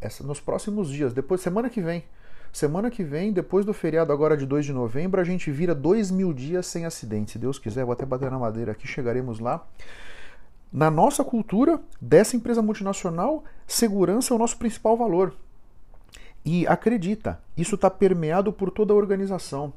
essa, 0.01 0.25
nos 0.25 0.41
próximos 0.41 0.89
dias, 0.89 1.13
depois 1.13 1.41
semana 1.41 1.71
que 1.71 1.81
vem, 1.81 2.05
semana 2.53 2.91
que 2.91 3.05
vem, 3.05 3.33
depois 3.33 3.65
do 3.65 3.73
feriado 3.73 4.13
agora 4.13 4.37
de 4.37 4.45
2 4.45 4.65
de 4.65 4.73
novembro, 4.73 5.21
a 5.21 5.25
gente 5.25 5.51
vira 5.51 5.75
2 5.75 6.11
mil 6.11 6.33
dias 6.33 6.67
sem 6.67 6.85
acidente. 6.85 7.33
Se 7.33 7.39
Deus 7.39 7.59
quiser, 7.59 7.85
vou 7.85 7.93
até 7.93 8.05
bater 8.05 8.31
na 8.31 8.39
madeira 8.39 8.73
aqui, 8.73 8.87
chegaremos 8.87 9.39
lá. 9.39 9.65
Na 10.73 10.91
nossa 10.91 11.23
cultura, 11.23 11.81
dessa 12.01 12.37
empresa 12.37 12.61
multinacional, 12.61 13.45
segurança 13.67 14.35
é 14.35 14.37
o 14.37 14.39
nosso 14.39 14.57
principal 14.57 14.97
valor. 14.97 15.33
E 16.45 16.67
acredita, 16.67 17.41
isso 17.57 17.77
está 17.77 17.91
permeado 17.91 18.53
por 18.53 18.71
toda 18.71 18.93
a 18.93 18.97
organização. 18.97 19.73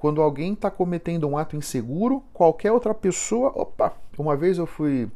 Quando 0.00 0.22
alguém 0.22 0.54
está 0.54 0.70
cometendo 0.70 1.28
um 1.28 1.36
ato 1.36 1.56
inseguro, 1.56 2.24
qualquer 2.32 2.72
outra 2.72 2.94
pessoa. 2.94 3.52
Opa! 3.54 3.92
Uma 4.16 4.34
vez 4.34 4.56
eu 4.56 4.66
fui. 4.66 5.10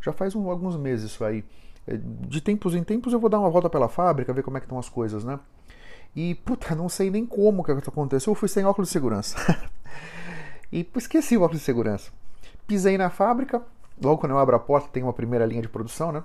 Já 0.00 0.12
faz 0.12 0.34
um, 0.34 0.50
alguns 0.50 0.76
meses 0.76 1.12
isso 1.12 1.24
aí. 1.24 1.44
É, 1.86 1.96
de 1.96 2.40
tempos 2.40 2.74
em 2.74 2.82
tempos 2.82 3.12
eu 3.12 3.20
vou 3.20 3.30
dar 3.30 3.38
uma 3.38 3.48
volta 3.48 3.70
pela 3.70 3.88
fábrica, 3.88 4.32
ver 4.32 4.42
como 4.42 4.56
é 4.56 4.60
que 4.60 4.66
estão 4.66 4.76
as 4.76 4.88
coisas, 4.88 5.22
né? 5.22 5.38
E, 6.16 6.34
puta, 6.34 6.74
não 6.74 6.88
sei 6.88 7.12
nem 7.12 7.24
como 7.24 7.62
que 7.62 7.70
aconteceu. 7.70 8.32
Eu 8.32 8.34
fui 8.34 8.48
sem 8.48 8.64
óculos 8.64 8.88
de 8.88 8.92
segurança. 8.92 9.36
e 10.72 10.84
esqueci 10.96 11.36
o 11.36 11.42
óculos 11.42 11.60
de 11.60 11.64
segurança. 11.64 12.10
Pisei 12.66 12.98
na 12.98 13.10
fábrica, 13.10 13.62
logo 14.02 14.18
quando 14.18 14.32
eu 14.32 14.38
abro 14.38 14.56
a 14.56 14.58
porta 14.58 14.88
tem 14.88 15.04
uma 15.04 15.12
primeira 15.12 15.46
linha 15.46 15.62
de 15.62 15.68
produção, 15.68 16.10
né? 16.10 16.24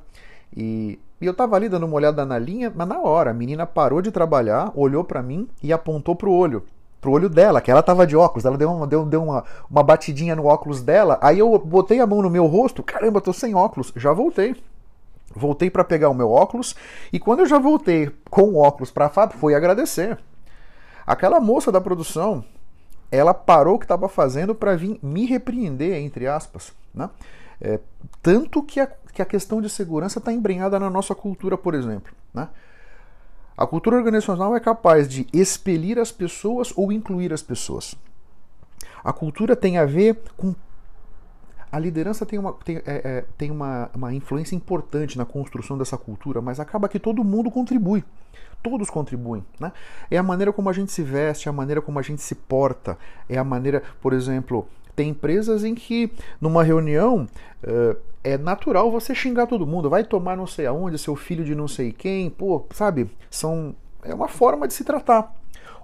E, 0.58 0.98
e 1.22 1.28
eu 1.28 1.34
tava 1.36 1.56
ali 1.56 1.70
dando 1.70 1.86
uma 1.86 1.96
olhada 1.96 2.26
na 2.26 2.40
linha, 2.40 2.74
mas 2.76 2.88
na 2.88 3.00
hora 3.00 3.30
a 3.30 3.36
menina 3.36 3.68
parou 3.68 4.02
de 4.02 4.12
trabalhar, 4.12 4.72
olhou 4.74 5.04
para 5.04 5.22
mim 5.22 5.48
e 5.62 5.72
apontou 5.72 6.16
pro 6.16 6.32
olho 6.32 6.66
pro 7.00 7.12
olho 7.12 7.30
dela, 7.30 7.62
que 7.62 7.72
ela 7.72 7.82
tava 7.82 8.06
de 8.06 8.16
óculos, 8.16 8.46
ela 8.46 8.58
deu 8.58 8.72
uma, 8.72 8.86
deu, 8.86 9.06
deu 9.06 9.24
uma, 9.24 9.44
uma 9.70 9.84
batidinha 9.84 10.36
no 10.36 10.46
óculos 10.46 10.82
dela, 10.82 11.18
aí 11.22 11.40
eu 11.40 11.58
botei 11.58 12.00
a 12.00 12.08
mão 12.08 12.22
no 12.22 12.30
meu 12.30 12.46
rosto, 12.46 12.84
caramba, 12.84 13.22
tô 13.22 13.32
sem 13.34 13.56
óculos, 13.56 13.92
já 13.96 14.12
voltei. 14.14 14.56
Voltei 15.36 15.70
para 15.70 15.84
pegar 15.84 16.10
o 16.10 16.14
meu 16.14 16.32
óculos 16.32 16.76
e 17.14 17.20
quando 17.20 17.42
eu 17.42 17.46
já 17.46 17.60
voltei 17.60 18.12
com 18.32 18.42
o 18.42 18.58
óculos 18.58 18.90
para 18.90 19.06
a 19.06 19.10
fábrica, 19.10 19.40
foi 19.40 19.54
agradecer. 19.54 20.18
Aquela 21.06 21.40
moça 21.40 21.72
da 21.72 21.80
produção, 21.80 22.44
ela 23.12 23.34
parou 23.34 23.76
o 23.76 23.80
que 23.80 23.86
estava 23.86 24.10
fazendo 24.10 24.56
para 24.56 24.76
vir 24.76 25.00
me 25.04 25.26
repreender, 25.26 26.02
entre 26.02 26.28
aspas. 26.28 26.72
Né? 26.94 27.10
É, 27.62 27.80
tanto 28.24 28.64
que 28.64 28.80
a, 28.80 28.88
que 29.14 29.22
a 29.22 29.26
questão 29.26 29.62
de 29.62 29.70
segurança 29.70 30.20
está 30.20 30.34
embrenhada 30.34 30.80
na 30.80 30.90
nossa 30.90 31.14
cultura, 31.14 31.58
por 31.58 31.76
exemplo. 31.76 32.12
Né? 32.34 32.48
A 33.60 33.68
cultura 33.68 33.98
organizacional 33.98 34.56
é 34.56 34.60
capaz 34.62 35.10
de 35.10 35.28
expelir 35.34 36.00
as 36.00 36.14
pessoas 36.14 36.72
ou 36.78 36.94
incluir 36.94 37.34
as 37.34 37.42
pessoas. 37.42 37.94
A 39.04 39.12
cultura 39.12 39.54
tem 39.54 39.78
a 39.78 39.84
ver 39.84 40.18
com. 40.38 40.56
A 41.70 41.78
liderança 41.78 42.26
tem, 42.26 42.40
uma, 42.40 42.54
tem, 42.54 42.78
é, 42.78 42.82
é, 42.86 43.26
tem 43.38 43.52
uma, 43.52 43.92
uma 43.94 44.14
influência 44.14 44.56
importante 44.56 45.18
na 45.18 45.26
construção 45.26 45.78
dessa 45.78 45.98
cultura, 45.98 46.40
mas 46.42 46.58
acaba 46.58 46.88
que 46.88 46.98
todo 46.98 47.22
mundo 47.22 47.52
contribui. 47.52 48.02
Todos 48.64 48.90
contribuem. 48.90 49.44
Né? 49.60 49.74
É 50.10 50.18
a 50.18 50.24
maneira 50.24 50.54
como 50.54 50.70
a 50.70 50.74
gente 50.74 50.94
se 50.94 51.04
veste, 51.04 51.50
é 51.50 51.52
a 51.52 51.54
maneira 51.54 51.82
como 51.82 52.00
a 52.00 52.02
gente 52.02 52.22
se 52.22 52.36
porta, 52.36 52.98
é 53.28 53.38
a 53.38 53.44
maneira, 53.44 53.84
por 54.02 54.14
exemplo, 54.14 54.70
tem 54.96 55.10
empresas 55.10 55.66
em 55.66 55.76
que 55.76 56.10
numa 56.40 56.64
reunião 56.64 57.28
uh, 57.64 58.09
é 58.24 58.38
natural 58.38 58.92
você 58.92 59.16
xingar 59.16 59.48
todo 59.48 59.68
mundo, 59.68 59.90
vai 59.90 60.04
tomar 60.04 60.36
não 60.36 60.48
sei 60.48 60.66
aonde, 60.66 60.98
seu 60.98 61.16
filho 61.16 61.44
de 61.44 61.56
não 61.56 61.68
sei 61.68 61.92
quem, 61.92 62.30
pô, 62.30 62.66
sabe? 62.72 63.10
São 63.30 63.76
é 64.04 64.14
uma 64.14 64.28
forma 64.28 64.68
de 64.68 64.74
se 64.74 64.84
tratar. 64.84 65.36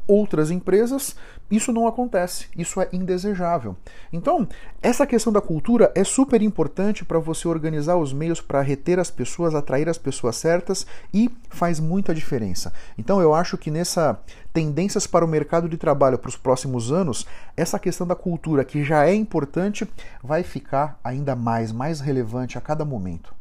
Outras 0.08 0.52
empresas, 0.52 1.16
isso 1.50 1.72
não 1.72 1.88
acontece, 1.88 2.48
isso 2.56 2.80
é 2.80 2.88
indesejável. 2.94 3.76
Então, 4.14 4.48
essa 4.82 5.08
questão 5.08 5.34
da 5.34 5.42
cultura 5.42 5.92
é 5.96 6.04
super 6.04 6.44
importante 6.44 7.04
para 7.04 7.18
você 7.18 7.48
organizar 7.48 7.96
os 7.96 8.14
meios 8.14 8.40
para 8.40 8.62
reter 8.62 9.00
as 9.00 9.10
pessoas, 9.10 9.56
atrair 9.56 9.90
as 9.90 9.98
pessoas 9.98 10.36
certas 10.36 10.86
e 11.12 11.30
faz 11.50 11.80
muita 11.80 12.14
diferença. 12.14 12.72
Então, 12.98 13.20
eu 13.20 13.34
acho 13.34 13.58
que 13.58 13.72
nessa 13.72 14.20
tendências 14.54 15.06
para 15.06 15.26
o 15.26 15.28
mercado 15.28 15.68
de 15.68 15.76
trabalho 15.76 16.18
para 16.18 16.30
os 16.30 16.38
próximos 16.38 16.92
anos, 16.92 17.26
essa 17.58 17.80
questão 17.80 18.06
da 18.06 18.16
cultura, 18.16 18.64
que 18.64 18.84
já 18.84 19.06
é 19.06 19.14
importante, 19.14 19.86
vai 20.24 20.44
ficar 20.44 21.00
ainda 21.04 21.36
mais, 21.36 21.72
mais 21.72 22.00
relevante 22.00 22.58
a 22.58 22.62
cada 22.62 22.86
momento. 22.86 23.34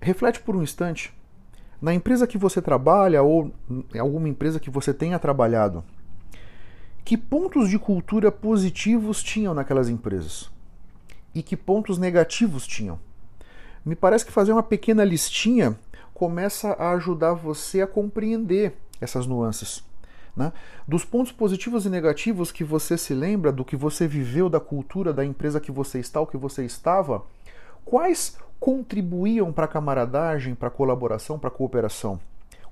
Reflete 0.00 0.40
por 0.40 0.56
um 0.56 0.62
instante 0.62 1.12
na 1.84 1.92
empresa 1.92 2.26
que 2.26 2.38
você 2.38 2.62
trabalha 2.62 3.22
ou 3.22 3.52
em 3.94 3.98
alguma 3.98 4.26
empresa 4.26 4.58
que 4.58 4.70
você 4.70 4.94
tenha 4.94 5.18
trabalhado, 5.18 5.84
que 7.04 7.14
pontos 7.14 7.68
de 7.68 7.78
cultura 7.78 8.32
positivos 8.32 9.22
tinham 9.22 9.52
naquelas 9.52 9.90
empresas? 9.90 10.50
E 11.34 11.42
que 11.42 11.54
pontos 11.54 11.98
negativos 11.98 12.66
tinham? 12.66 12.98
Me 13.84 13.94
parece 13.94 14.24
que 14.24 14.32
fazer 14.32 14.52
uma 14.52 14.62
pequena 14.62 15.04
listinha 15.04 15.78
começa 16.14 16.72
a 16.72 16.92
ajudar 16.92 17.34
você 17.34 17.82
a 17.82 17.86
compreender 17.86 18.78
essas 18.98 19.26
nuances. 19.26 19.84
Né? 20.34 20.54
Dos 20.88 21.04
pontos 21.04 21.32
positivos 21.32 21.84
e 21.84 21.90
negativos 21.90 22.50
que 22.50 22.64
você 22.64 22.96
se 22.96 23.12
lembra, 23.12 23.52
do 23.52 23.62
que 23.62 23.76
você 23.76 24.08
viveu, 24.08 24.48
da 24.48 24.58
cultura 24.58 25.12
da 25.12 25.22
empresa 25.22 25.60
que 25.60 25.70
você 25.70 25.98
está 25.98 26.18
ou 26.18 26.26
que 26.26 26.38
você 26.38 26.64
estava, 26.64 27.22
quais 27.84 28.38
contribuíam 28.58 29.52
para 29.52 29.64
a 29.64 29.68
camaradagem, 29.68 30.54
para 30.54 30.68
a 30.68 30.70
colaboração, 30.70 31.38
para 31.38 31.48
a 31.48 31.52
cooperação? 31.52 32.18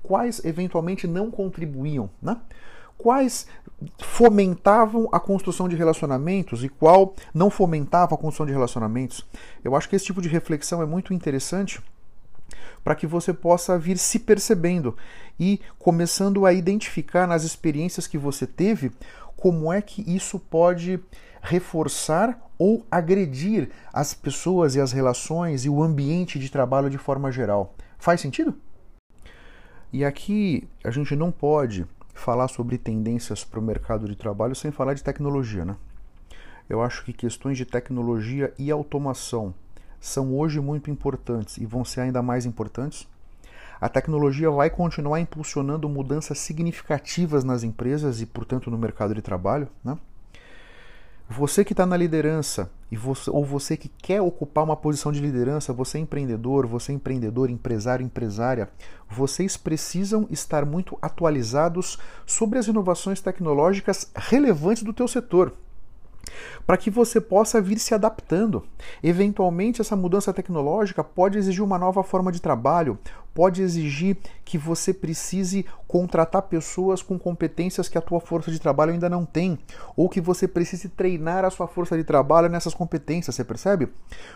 Quais 0.01 0.43
eventualmente 0.43 1.07
não 1.07 1.31
contribuíam? 1.31 2.09
Né? 2.21 2.37
Quais 2.97 3.47
fomentavam 3.99 5.09
a 5.11 5.19
construção 5.19 5.67
de 5.67 5.75
relacionamentos 5.75 6.63
e 6.63 6.69
qual 6.69 7.15
não 7.33 7.49
fomentava 7.49 8.15
a 8.15 8.17
construção 8.17 8.45
de 8.45 8.51
relacionamentos? 8.51 9.25
Eu 9.63 9.75
acho 9.75 9.89
que 9.89 9.95
esse 9.95 10.05
tipo 10.05 10.21
de 10.21 10.29
reflexão 10.29 10.81
é 10.81 10.85
muito 10.85 11.13
interessante 11.13 11.81
para 12.83 12.95
que 12.95 13.07
você 13.07 13.33
possa 13.33 13.79
vir 13.79 13.97
se 13.97 14.19
percebendo 14.19 14.95
e 15.39 15.59
começando 15.79 16.45
a 16.45 16.53
identificar 16.53 17.25
nas 17.25 17.43
experiências 17.43 18.07
que 18.07 18.17
você 18.17 18.45
teve 18.45 18.91
como 19.43 19.73
é 19.73 19.81
que 19.81 20.01
isso 20.09 20.39
pode 20.39 20.97
reforçar 21.41 22.49
ou 22.57 22.85
agredir 22.89 23.71
as 23.91 24.13
pessoas 24.13 24.73
e 24.73 24.79
as 24.79 24.93
relações 24.93 25.65
e 25.65 25.69
o 25.69 25.83
ambiente 25.83 26.39
de 26.39 26.49
trabalho 26.49 26.89
de 26.89 26.97
forma 26.97 27.29
geral. 27.29 27.75
Faz 27.99 28.21
sentido? 28.21 28.55
E 29.91 30.05
aqui 30.05 30.65
a 30.81 30.89
gente 30.89 31.13
não 31.13 31.29
pode 31.29 31.85
falar 32.13 32.47
sobre 32.47 32.77
tendências 32.77 33.43
para 33.43 33.59
o 33.59 33.61
mercado 33.61 34.07
de 34.07 34.15
trabalho 34.15 34.55
sem 34.55 34.71
falar 34.71 34.93
de 34.93 35.03
tecnologia, 35.03 35.65
né? 35.65 35.75
Eu 36.69 36.81
acho 36.81 37.03
que 37.03 37.11
questões 37.11 37.57
de 37.57 37.65
tecnologia 37.65 38.53
e 38.57 38.71
automação 38.71 39.53
são 39.99 40.33
hoje 40.37 40.61
muito 40.61 40.89
importantes 40.89 41.57
e 41.57 41.65
vão 41.65 41.83
ser 41.83 41.99
ainda 41.99 42.21
mais 42.21 42.45
importantes. 42.45 43.05
A 43.79 43.89
tecnologia 43.89 44.49
vai 44.49 44.69
continuar 44.69 45.19
impulsionando 45.19 45.89
mudanças 45.89 46.39
significativas 46.39 47.43
nas 47.43 47.63
empresas 47.63 48.21
e, 48.21 48.25
portanto, 48.25 48.71
no 48.71 48.77
mercado 48.77 49.13
de 49.13 49.21
trabalho, 49.21 49.67
né? 49.83 49.97
Você 51.29 51.63
que 51.63 51.73
está 51.73 51.85
na 51.85 51.95
liderança 51.95 52.69
e 52.91 52.97
você, 52.97 53.29
ou 53.29 53.43
você 53.43 53.77
que 53.77 53.89
quer 53.89 54.21
ocupar 54.21 54.63
uma 54.63 54.75
posição 54.75 55.11
de 55.11 55.21
liderança, 55.21 55.73
você 55.73 55.97
é 55.97 56.01
empreendedor, 56.01 56.67
você 56.67 56.91
é 56.91 56.95
empreendedor, 56.95 57.49
empresário, 57.49 58.05
empresária, 58.05 58.69
vocês 59.09 59.55
precisam 59.57 60.27
estar 60.29 60.65
muito 60.65 60.97
atualizados 61.01 61.97
sobre 62.25 62.59
as 62.59 62.67
inovações 62.67 63.21
tecnológicas 63.21 64.11
relevantes 64.15 64.83
do 64.83 64.93
teu 64.93 65.07
setor 65.07 65.53
para 66.65 66.77
que 66.77 66.89
você 66.89 67.19
possa 67.19 67.61
vir 67.61 67.79
se 67.79 67.93
adaptando. 67.93 68.63
Eventualmente, 69.01 69.81
essa 69.81 69.95
mudança 69.95 70.33
tecnológica 70.33 71.03
pode 71.03 71.37
exigir 71.37 71.63
uma 71.63 71.77
nova 71.77 72.03
forma 72.03 72.31
de 72.31 72.41
trabalho, 72.41 72.97
pode 73.33 73.61
exigir 73.61 74.17
que 74.45 74.57
você 74.57 74.93
precise 74.93 75.65
contratar 75.87 76.43
pessoas 76.43 77.01
com 77.01 77.17
competências 77.17 77.89
que 77.89 77.97
a 77.97 78.01
tua 78.01 78.19
força 78.19 78.51
de 78.51 78.59
trabalho 78.59 78.93
ainda 78.93 79.09
não 79.09 79.25
tem, 79.25 79.57
ou 79.95 80.07
que 80.07 80.21
você 80.21 80.47
precise 80.47 80.89
treinar 80.89 81.43
a 81.45 81.49
sua 81.49 81.67
força 81.67 81.97
de 81.97 82.03
trabalho 82.03 82.49
nessas 82.49 82.73
competências, 82.73 83.35
você 83.35 83.43
percebe? 83.43 83.89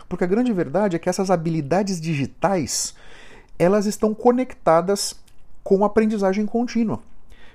Porque 0.08 0.24
a 0.24 0.28
grande 0.28 0.52
verdade 0.52 0.96
é 0.96 0.98
que 0.98 1.08
essas 1.08 1.30
habilidades 1.30 2.00
digitais, 2.00 2.94
elas 3.58 3.86
estão 3.86 4.14
conectadas 4.14 5.14
com 5.62 5.84
aprendizagem 5.84 6.46
contínua 6.46 7.00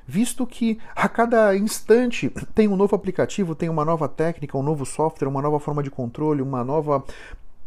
visto 0.08 0.46
que 0.46 0.80
a 0.96 1.08
cada 1.08 1.56
instante 1.56 2.30
tem 2.54 2.68
um 2.68 2.76
novo 2.76 2.96
aplicativo, 2.96 3.56
tem 3.56 3.70
uma 3.70 3.86
nova 3.86 4.08
técnica, 4.08 4.58
um 4.58 4.64
novo 4.64 4.86
software, 4.86 5.28
uma 5.28 5.42
nova 5.42 5.60
forma 5.60 5.82
de 5.82 5.90
controle, 5.90 6.42
uma 6.42 6.64
nova 6.64 7.04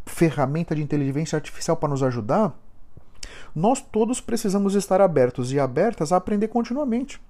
ferramenta 0.05 0.75
de 0.75 0.83
inteligência 0.83 1.37
artificial 1.37 1.77
para 1.77 1.88
nos 1.88 2.03
ajudar, 2.03 2.55
nós 3.55 3.81
todos 3.81 4.20
precisamos 4.20 4.75
estar 4.75 5.01
abertos 5.01 5.53
e 5.53 5.59
abertas 5.59 6.12
a 6.12 6.16
aprender 6.16 6.49
continuamente. 6.49 7.20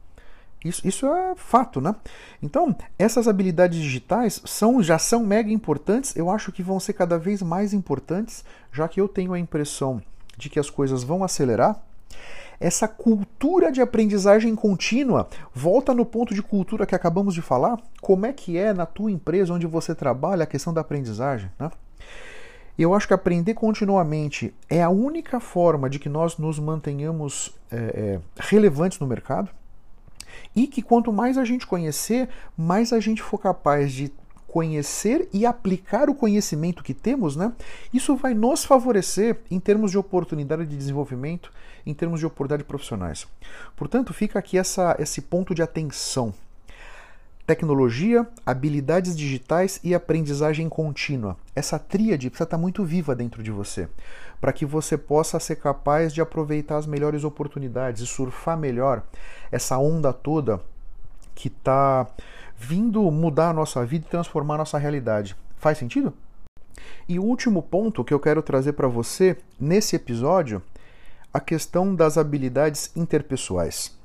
Isso, 0.64 0.86
isso 0.86 1.06
é 1.06 1.34
fato, 1.36 1.80
né? 1.80 1.94
Então, 2.42 2.74
essas 2.98 3.28
habilidades 3.28 3.78
digitais 3.78 4.42
são, 4.44 4.82
já 4.82 4.98
são 4.98 5.24
mega 5.24 5.50
importantes, 5.50 6.16
eu 6.16 6.30
acho 6.30 6.50
que 6.50 6.62
vão 6.62 6.80
ser 6.80 6.94
cada 6.94 7.18
vez 7.18 7.42
mais 7.42 7.72
importantes, 7.72 8.44
já 8.72 8.88
que 8.88 9.00
eu 9.00 9.06
tenho 9.06 9.32
a 9.32 9.38
impressão 9.38 10.02
de 10.36 10.50
que 10.50 10.58
as 10.58 10.68
coisas 10.68 11.04
vão 11.04 11.22
acelerar. 11.22 11.80
Essa 12.58 12.88
cultura 12.88 13.70
de 13.70 13.80
aprendizagem 13.80 14.54
contínua, 14.54 15.28
volta 15.54 15.92
no 15.92 16.04
ponto 16.04 16.34
de 16.34 16.42
cultura 16.42 16.86
que 16.86 16.94
acabamos 16.94 17.34
de 17.34 17.42
falar, 17.42 17.78
como 18.00 18.26
é 18.26 18.32
que 18.32 18.56
é 18.56 18.72
na 18.72 18.86
tua 18.86 19.10
empresa 19.10 19.52
onde 19.52 19.66
você 19.66 19.94
trabalha 19.94 20.44
a 20.44 20.46
questão 20.46 20.72
da 20.72 20.80
aprendizagem, 20.80 21.50
né? 21.58 21.70
Eu 22.78 22.92
acho 22.92 23.08
que 23.08 23.14
aprender 23.14 23.54
continuamente 23.54 24.54
é 24.68 24.82
a 24.82 24.90
única 24.90 25.40
forma 25.40 25.88
de 25.88 25.98
que 25.98 26.10
nós 26.10 26.36
nos 26.36 26.58
mantenhamos 26.58 27.54
é, 27.70 27.76
é, 27.76 28.20
relevantes 28.36 28.98
no 28.98 29.06
mercado 29.06 29.48
e 30.54 30.66
que 30.66 30.82
quanto 30.82 31.10
mais 31.10 31.38
a 31.38 31.44
gente 31.44 31.66
conhecer, 31.66 32.28
mais 32.56 32.92
a 32.92 33.00
gente 33.00 33.22
for 33.22 33.38
capaz 33.38 33.92
de 33.92 34.12
conhecer 34.56 35.28
e 35.34 35.44
aplicar 35.44 36.08
o 36.08 36.14
conhecimento 36.14 36.82
que 36.82 36.94
temos, 36.94 37.36
né? 37.36 37.52
Isso 37.92 38.16
vai 38.16 38.32
nos 38.32 38.64
favorecer 38.64 39.36
em 39.50 39.60
termos 39.60 39.90
de 39.90 39.98
oportunidade 39.98 40.64
de 40.64 40.74
desenvolvimento, 40.74 41.52
em 41.84 41.92
termos 41.92 42.20
de 42.20 42.24
oportunidade 42.24 42.64
profissionais. 42.64 43.26
Portanto, 43.76 44.14
fica 44.14 44.38
aqui 44.38 44.56
essa, 44.56 44.96
esse 44.98 45.20
ponto 45.20 45.54
de 45.54 45.60
atenção. 45.60 46.32
Tecnologia, 47.46 48.26
habilidades 48.46 49.14
digitais 49.14 49.78
e 49.84 49.94
aprendizagem 49.94 50.70
contínua. 50.70 51.36
Essa 51.54 51.78
tríade 51.78 52.30
precisa 52.30 52.44
estar 52.44 52.56
muito 52.56 52.82
viva 52.82 53.14
dentro 53.14 53.42
de 53.42 53.50
você, 53.50 53.90
para 54.40 54.54
que 54.54 54.64
você 54.64 54.96
possa 54.96 55.38
ser 55.38 55.56
capaz 55.56 56.14
de 56.14 56.22
aproveitar 56.22 56.78
as 56.78 56.86
melhores 56.86 57.24
oportunidades 57.24 58.00
e 58.00 58.06
surfar 58.06 58.56
melhor 58.56 59.02
essa 59.52 59.76
onda 59.76 60.14
toda 60.14 60.62
que 61.34 61.48
está 61.48 62.06
vindo 62.58 63.02
mudar 63.10 63.50
a 63.50 63.52
nossa 63.52 63.84
vida 63.84 64.06
e 64.06 64.10
transformar 64.10 64.54
a 64.54 64.58
nossa 64.58 64.78
realidade. 64.78 65.36
Faz 65.56 65.78
sentido? 65.78 66.12
E 67.08 67.18
o 67.18 67.24
último 67.24 67.62
ponto 67.62 68.04
que 68.04 68.12
eu 68.12 68.20
quero 68.20 68.42
trazer 68.42 68.72
para 68.72 68.88
você 68.88 69.36
nesse 69.58 69.96
episódio, 69.96 70.62
a 71.32 71.40
questão 71.40 71.94
das 71.94 72.18
habilidades 72.18 72.90
interpessoais 72.96 73.96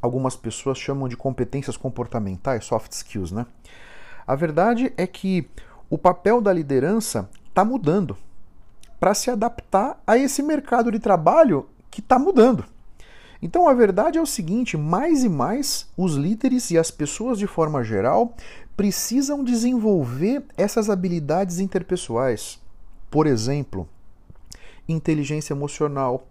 algumas 0.00 0.36
pessoas 0.36 0.78
chamam 0.78 1.08
de 1.08 1.16
competências 1.16 1.76
comportamentais, 1.76 2.64
soft 2.64 2.92
skills, 2.92 3.32
né? 3.32 3.46
A 4.26 4.34
verdade 4.34 4.92
é 4.96 5.06
que 5.06 5.48
o 5.90 5.98
papel 5.98 6.40
da 6.40 6.52
liderança 6.52 7.28
está 7.48 7.64
mudando 7.64 8.16
para 9.00 9.14
se 9.14 9.30
adaptar 9.30 10.00
a 10.06 10.16
esse 10.16 10.42
mercado 10.42 10.90
de 10.90 10.98
trabalho 10.98 11.68
que 11.90 12.00
está 12.00 12.18
mudando. 12.18 12.64
Então 13.40 13.68
a 13.68 13.74
verdade 13.74 14.18
é 14.18 14.20
o 14.20 14.26
seguinte: 14.26 14.76
mais 14.76 15.22
e 15.22 15.28
mais 15.28 15.88
os 15.96 16.14
líderes 16.14 16.70
e 16.70 16.78
as 16.78 16.90
pessoas 16.90 17.38
de 17.38 17.46
forma 17.46 17.84
geral 17.84 18.34
precisam 18.76 19.42
desenvolver 19.42 20.44
essas 20.56 20.88
habilidades 20.88 21.58
interpessoais. 21.58 22.60
Por 23.10 23.26
exemplo, 23.26 23.88
inteligência 24.88 25.52
emocional, 25.52 26.28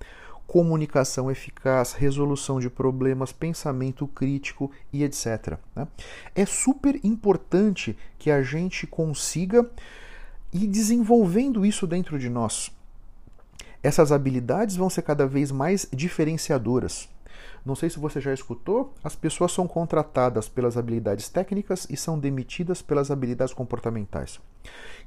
comunicação 0.47 1.29
eficaz, 1.29 1.91
resolução 1.91 2.59
de 2.59 2.69
problemas, 2.69 3.33
pensamento 3.33 4.07
crítico 4.07 4.71
e 4.93 5.03
etc. 5.03 5.57
Né? 5.75 5.87
É 6.33 6.45
super 6.45 6.99
importante 7.03 7.97
que 8.17 8.31
a 8.31 8.41
gente 8.41 8.87
consiga 8.87 9.69
ir 10.53 10.67
desenvolvendo 10.67 11.65
isso 11.65 11.85
dentro 11.85 12.17
de 12.17 12.29
nós. 12.29 12.71
Essas 13.87 14.11
habilidades 14.11 14.75
vão 14.75 14.89
ser 14.89 15.01
cada 15.01 15.25
vez 15.25 15.49
mais 15.49 15.87
diferenciadoras. 15.93 17.07
Não 17.65 17.73
sei 17.73 17.89
se 17.89 17.97
você 17.97 18.19
já 18.19 18.33
escutou, 18.33 18.93
as 19.01 19.15
pessoas 19.15 19.53
são 19.53 19.65
contratadas 19.65 20.49
pelas 20.49 20.75
habilidades 20.75 21.29
técnicas 21.29 21.87
e 21.89 21.95
são 21.95 22.19
demitidas 22.19 22.81
pelas 22.81 23.09
habilidades 23.09 23.53
comportamentais. 23.53 24.41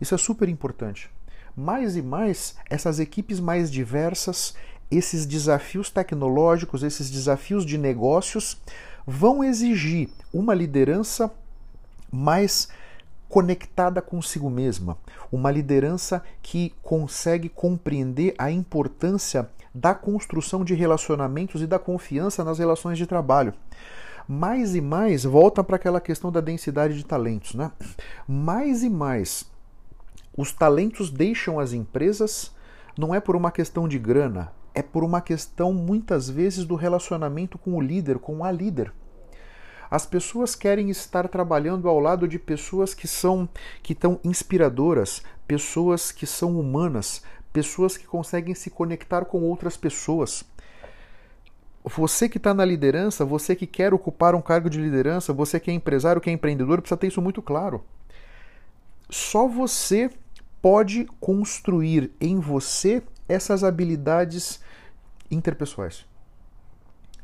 Isso 0.01 0.15
é 0.15 0.17
super 0.17 0.49
importante. 0.49 1.11
Mais 1.55 1.95
e 1.95 2.01
mais, 2.01 2.57
essas 2.71 2.99
equipes 2.99 3.39
mais 3.39 3.71
diversas, 3.71 4.55
esses 4.91 5.27
desafios 5.27 5.91
tecnológicos, 5.91 6.83
esses 6.83 7.11
desafios 7.11 7.67
de 7.67 7.77
negócios 7.77 8.57
vão 9.07 9.45
exigir 9.45 10.09
uma 10.33 10.55
liderança 10.55 11.31
mais 12.11 12.71
conectada 13.31 14.03
consigo 14.03 14.51
mesma, 14.51 14.99
uma 15.33 15.51
liderança 15.51 16.23
que 16.43 16.75
consegue 16.83 17.49
compreender 17.49 18.35
a 18.37 18.51
importância 18.51 19.49
da 19.75 19.95
construção 19.95 20.65
de 20.65 20.75
relacionamentos 20.75 21.63
e 21.63 21.67
da 21.67 21.79
confiança 21.79 22.45
nas 22.45 22.59
relações 22.59 22.99
de 22.99 23.07
trabalho. 23.07 23.55
Mais 24.29 24.75
e 24.75 24.81
mais 24.81 25.25
volta 25.25 25.65
para 25.65 25.77
aquela 25.77 26.01
questão 26.01 26.31
da 26.31 26.41
densidade 26.41 26.97
de 26.97 27.07
talentos, 27.07 27.55
né? 27.55 27.71
Mais 28.29 28.83
e 28.83 28.91
mais 28.91 29.49
os 30.37 30.53
talentos 30.53 31.11
deixam 31.11 31.59
as 31.59 31.73
empresas 31.73 32.55
não 32.99 33.15
é 33.15 33.21
por 33.21 33.37
uma 33.37 33.51
questão 33.51 33.89
de 33.89 33.99
grana, 33.99 34.53
é 34.75 34.83
por 34.83 35.05
uma 35.05 35.21
questão 35.21 35.73
muitas 35.73 36.29
vezes 36.29 36.65
do 36.65 36.75
relacionamento 36.75 37.59
com 37.59 37.77
o 37.77 37.81
líder, 37.81 38.19
com 38.19 38.45
a 38.45 38.51
líder. 38.51 38.93
As 39.91 40.07
pessoas 40.07 40.55
querem 40.55 40.89
estar 40.89 41.29
trabalhando 41.29 41.89
ao 41.89 41.99
lado 41.99 42.29
de 42.29 42.39
pessoas 42.39 42.95
que 42.95 43.09
são 43.09 43.49
que 43.83 43.93
estão 43.93 44.21
inspiradoras, 44.23 45.23
pessoas 45.49 46.13
que 46.13 46.27
são 46.27 46.61
humanas, 46.61 47.23
pessoas 47.53 47.97
que 47.97 48.07
conseguem 48.07 48.55
se 48.55 48.71
conectar 48.71 49.25
com 49.25 49.43
outras 49.43 49.77
pessoas. 49.77 50.45
Você 51.83 52.29
que 52.29 52.37
está 52.37 52.55
na 52.55 52.65
liderança, 52.65 53.25
você 53.25 53.57
que 53.57 53.67
quer 53.67 53.93
ocupar 53.93 54.35
um 54.35 54.43
cargo 54.43 54.71
de 54.71 54.81
liderança, 54.81 55.33
você 55.33 55.59
que 55.59 55.71
é 55.71 55.75
empresário, 55.75 56.21
que 56.21 56.31
é 56.31 56.33
empreendedor, 56.33 56.81
precisa 56.81 56.97
ter 56.97 57.09
isso 57.09 57.23
muito 57.23 57.43
claro. 57.43 57.83
Só 59.09 59.49
você 59.49 60.11
pode 60.63 61.07
construir 61.19 62.13
em 62.21 62.39
você 62.39 63.03
essas 63.29 63.65
habilidades 63.65 64.61
interpessoais. 65.31 66.05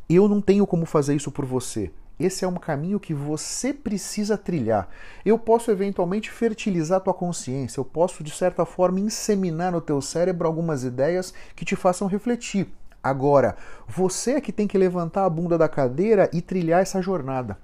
Eu 0.09 0.26
não 0.26 0.40
tenho 0.40 0.66
como 0.66 0.87
fazer 0.87 1.14
isso 1.14 1.31
por 1.31 1.44
você. 1.44 1.92
Esse 2.18 2.44
é 2.44 2.48
um 2.48 2.55
caminho 2.55 2.98
que 2.98 3.12
você 3.12 3.74
precisa 3.74 4.38
trilhar. 4.38 4.88
Eu 5.24 5.38
posso 5.38 5.70
eventualmente 5.70 6.31
fertilizar 6.31 7.00
tua 7.00 7.12
consciência, 7.12 7.79
eu 7.79 7.85
posso 7.85 8.24
de 8.24 8.31
certa 8.31 8.64
forma 8.64 9.00
inseminar 9.00 9.70
no 9.70 9.81
teu 9.81 10.00
cérebro 10.00 10.46
algumas 10.46 10.83
ideias 10.83 11.35
que 11.55 11.64
te 11.64 11.76
façam 11.76 12.09
refletir. 12.09 12.68
Agora, 13.02 13.57
você 13.87 14.33
é 14.33 14.40
que 14.40 14.50
tem 14.50 14.66
que 14.66 14.79
levantar 14.79 15.26
a 15.26 15.31
bunda 15.31 15.59
da 15.59 15.68
cadeira 15.68 16.29
e 16.33 16.40
trilhar 16.40 16.81
essa 16.81 17.02
jornada. 17.02 17.59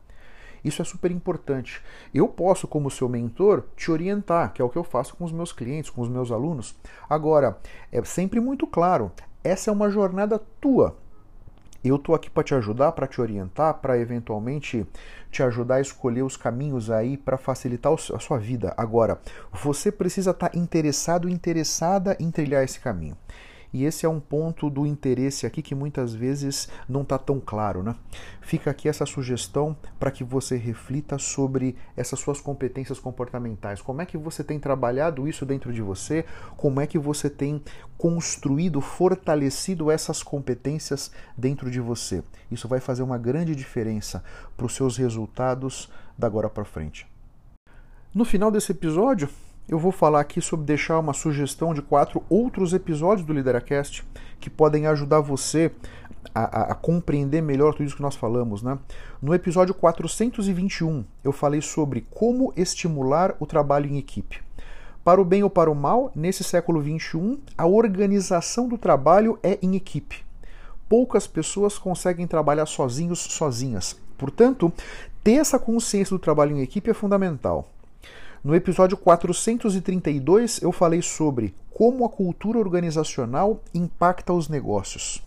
Isso 0.64 0.80
é 0.80 0.84
super 0.84 1.10
importante. 1.10 1.82
Eu 2.14 2.28
posso, 2.28 2.68
como 2.68 2.90
seu 2.90 3.08
mentor, 3.08 3.64
te 3.74 3.90
orientar, 3.90 4.52
que 4.52 4.62
é 4.62 4.64
o 4.64 4.68
que 4.68 4.78
eu 4.78 4.84
faço 4.84 5.16
com 5.16 5.24
os 5.24 5.32
meus 5.32 5.52
clientes, 5.52 5.90
com 5.90 6.02
os 6.02 6.08
meus 6.08 6.30
alunos. 6.30 6.76
Agora, 7.08 7.58
é 7.90 8.02
sempre 8.04 8.38
muito 8.38 8.66
claro, 8.66 9.10
essa 9.42 9.70
é 9.70 9.72
uma 9.72 9.90
jornada 9.90 10.38
tua. 10.60 10.96
Eu 11.84 11.96
estou 11.96 12.14
aqui 12.14 12.30
para 12.30 12.44
te 12.44 12.54
ajudar, 12.54 12.92
para 12.92 13.08
te 13.08 13.20
orientar, 13.20 13.74
para 13.74 13.98
eventualmente 13.98 14.86
te 15.32 15.42
ajudar 15.42 15.76
a 15.76 15.80
escolher 15.80 16.22
os 16.22 16.36
caminhos 16.36 16.90
aí 16.90 17.16
para 17.16 17.36
facilitar 17.36 17.92
a 17.92 18.18
sua 18.18 18.38
vida. 18.38 18.72
Agora, 18.76 19.20
você 19.50 19.90
precisa 19.90 20.30
estar 20.30 20.50
tá 20.50 20.58
interessado, 20.58 21.28
interessada 21.28 22.16
em 22.20 22.30
trilhar 22.30 22.62
esse 22.62 22.78
caminho. 22.78 23.16
E 23.72 23.84
esse 23.84 24.04
é 24.04 24.08
um 24.08 24.20
ponto 24.20 24.68
do 24.68 24.84
interesse 24.84 25.46
aqui 25.46 25.62
que 25.62 25.74
muitas 25.74 26.12
vezes 26.12 26.68
não 26.88 27.02
está 27.02 27.16
tão 27.16 27.40
claro. 27.40 27.82
Né? 27.82 27.94
Fica 28.40 28.70
aqui 28.70 28.88
essa 28.88 29.06
sugestão 29.06 29.76
para 29.98 30.10
que 30.10 30.24
você 30.24 30.56
reflita 30.56 31.18
sobre 31.18 31.76
essas 31.96 32.18
suas 32.18 32.40
competências 32.40 32.98
comportamentais. 32.98 33.80
Como 33.80 34.02
é 34.02 34.06
que 34.06 34.18
você 34.18 34.42
tem 34.42 34.58
trabalhado 34.58 35.28
isso 35.28 35.46
dentro 35.46 35.72
de 35.72 35.80
você? 35.80 36.24
Como 36.56 36.80
é 36.80 36.86
que 36.86 36.98
você 36.98 37.30
tem 37.30 37.62
construído, 37.96 38.80
fortalecido 38.80 39.90
essas 39.90 40.22
competências 40.22 41.12
dentro 41.38 41.70
de 41.70 41.80
você? 41.80 42.22
Isso 42.50 42.68
vai 42.68 42.80
fazer 42.80 43.02
uma 43.02 43.16
grande 43.16 43.54
diferença 43.54 44.24
para 44.56 44.66
os 44.66 44.74
seus 44.74 44.96
resultados 44.96 45.88
da 46.18 46.26
agora 46.26 46.48
para 46.48 46.64
frente. 46.64 47.06
No 48.14 48.24
final 48.24 48.50
desse 48.50 48.72
episódio, 48.72 49.28
eu 49.72 49.78
vou 49.78 49.90
falar 49.90 50.20
aqui 50.20 50.38
sobre 50.38 50.66
deixar 50.66 50.98
uma 50.98 51.14
sugestão 51.14 51.72
de 51.72 51.80
quatro 51.80 52.22
outros 52.28 52.74
episódios 52.74 53.26
do 53.26 53.32
Lideracast 53.32 54.04
que 54.38 54.50
podem 54.50 54.86
ajudar 54.86 55.20
você 55.20 55.72
a, 56.34 56.42
a, 56.42 56.72
a, 56.72 56.74
compreender 56.74 57.40
melhor 57.40 57.72
tudo 57.72 57.86
isso 57.86 57.96
que 57.96 58.02
nós 58.02 58.14
falamos. 58.14 58.62
Né? 58.62 58.78
No 59.22 59.34
episódio 59.34 59.72
421, 59.72 61.06
eu 61.24 61.32
falei 61.32 61.62
sobre 61.62 62.06
como 62.10 62.52
estimular 62.54 63.34
o 63.40 63.46
trabalho 63.46 63.88
em 63.88 63.96
equipe. 63.96 64.42
Para 65.02 65.22
o 65.22 65.24
bem 65.24 65.42
ou 65.42 65.48
para 65.48 65.70
o 65.70 65.74
mal, 65.74 66.12
nesse 66.14 66.44
século 66.44 66.82
XXI, 66.82 67.38
a 67.56 67.66
organização 67.66 68.68
do 68.68 68.76
trabalho 68.76 69.38
é 69.42 69.58
em 69.62 69.74
equipe. 69.74 70.22
Poucas 70.86 71.26
pessoas 71.26 71.78
conseguem 71.78 72.26
trabalhar 72.26 72.66
sozinhos, 72.66 73.20
sozinhas. 73.20 73.98
Portanto, 74.18 74.70
ter 75.24 75.36
essa 75.36 75.58
consciência 75.58 76.14
do 76.14 76.20
trabalho 76.20 76.54
em 76.54 76.60
equipe 76.60 76.90
é 76.90 76.94
fundamental. 76.94 77.71
No 78.44 78.56
episódio 78.56 78.96
432, 78.96 80.62
eu 80.62 80.72
falei 80.72 81.00
sobre 81.00 81.54
como 81.70 82.04
a 82.04 82.08
cultura 82.08 82.58
organizacional 82.58 83.62
impacta 83.72 84.32
os 84.32 84.48
negócios. 84.48 85.22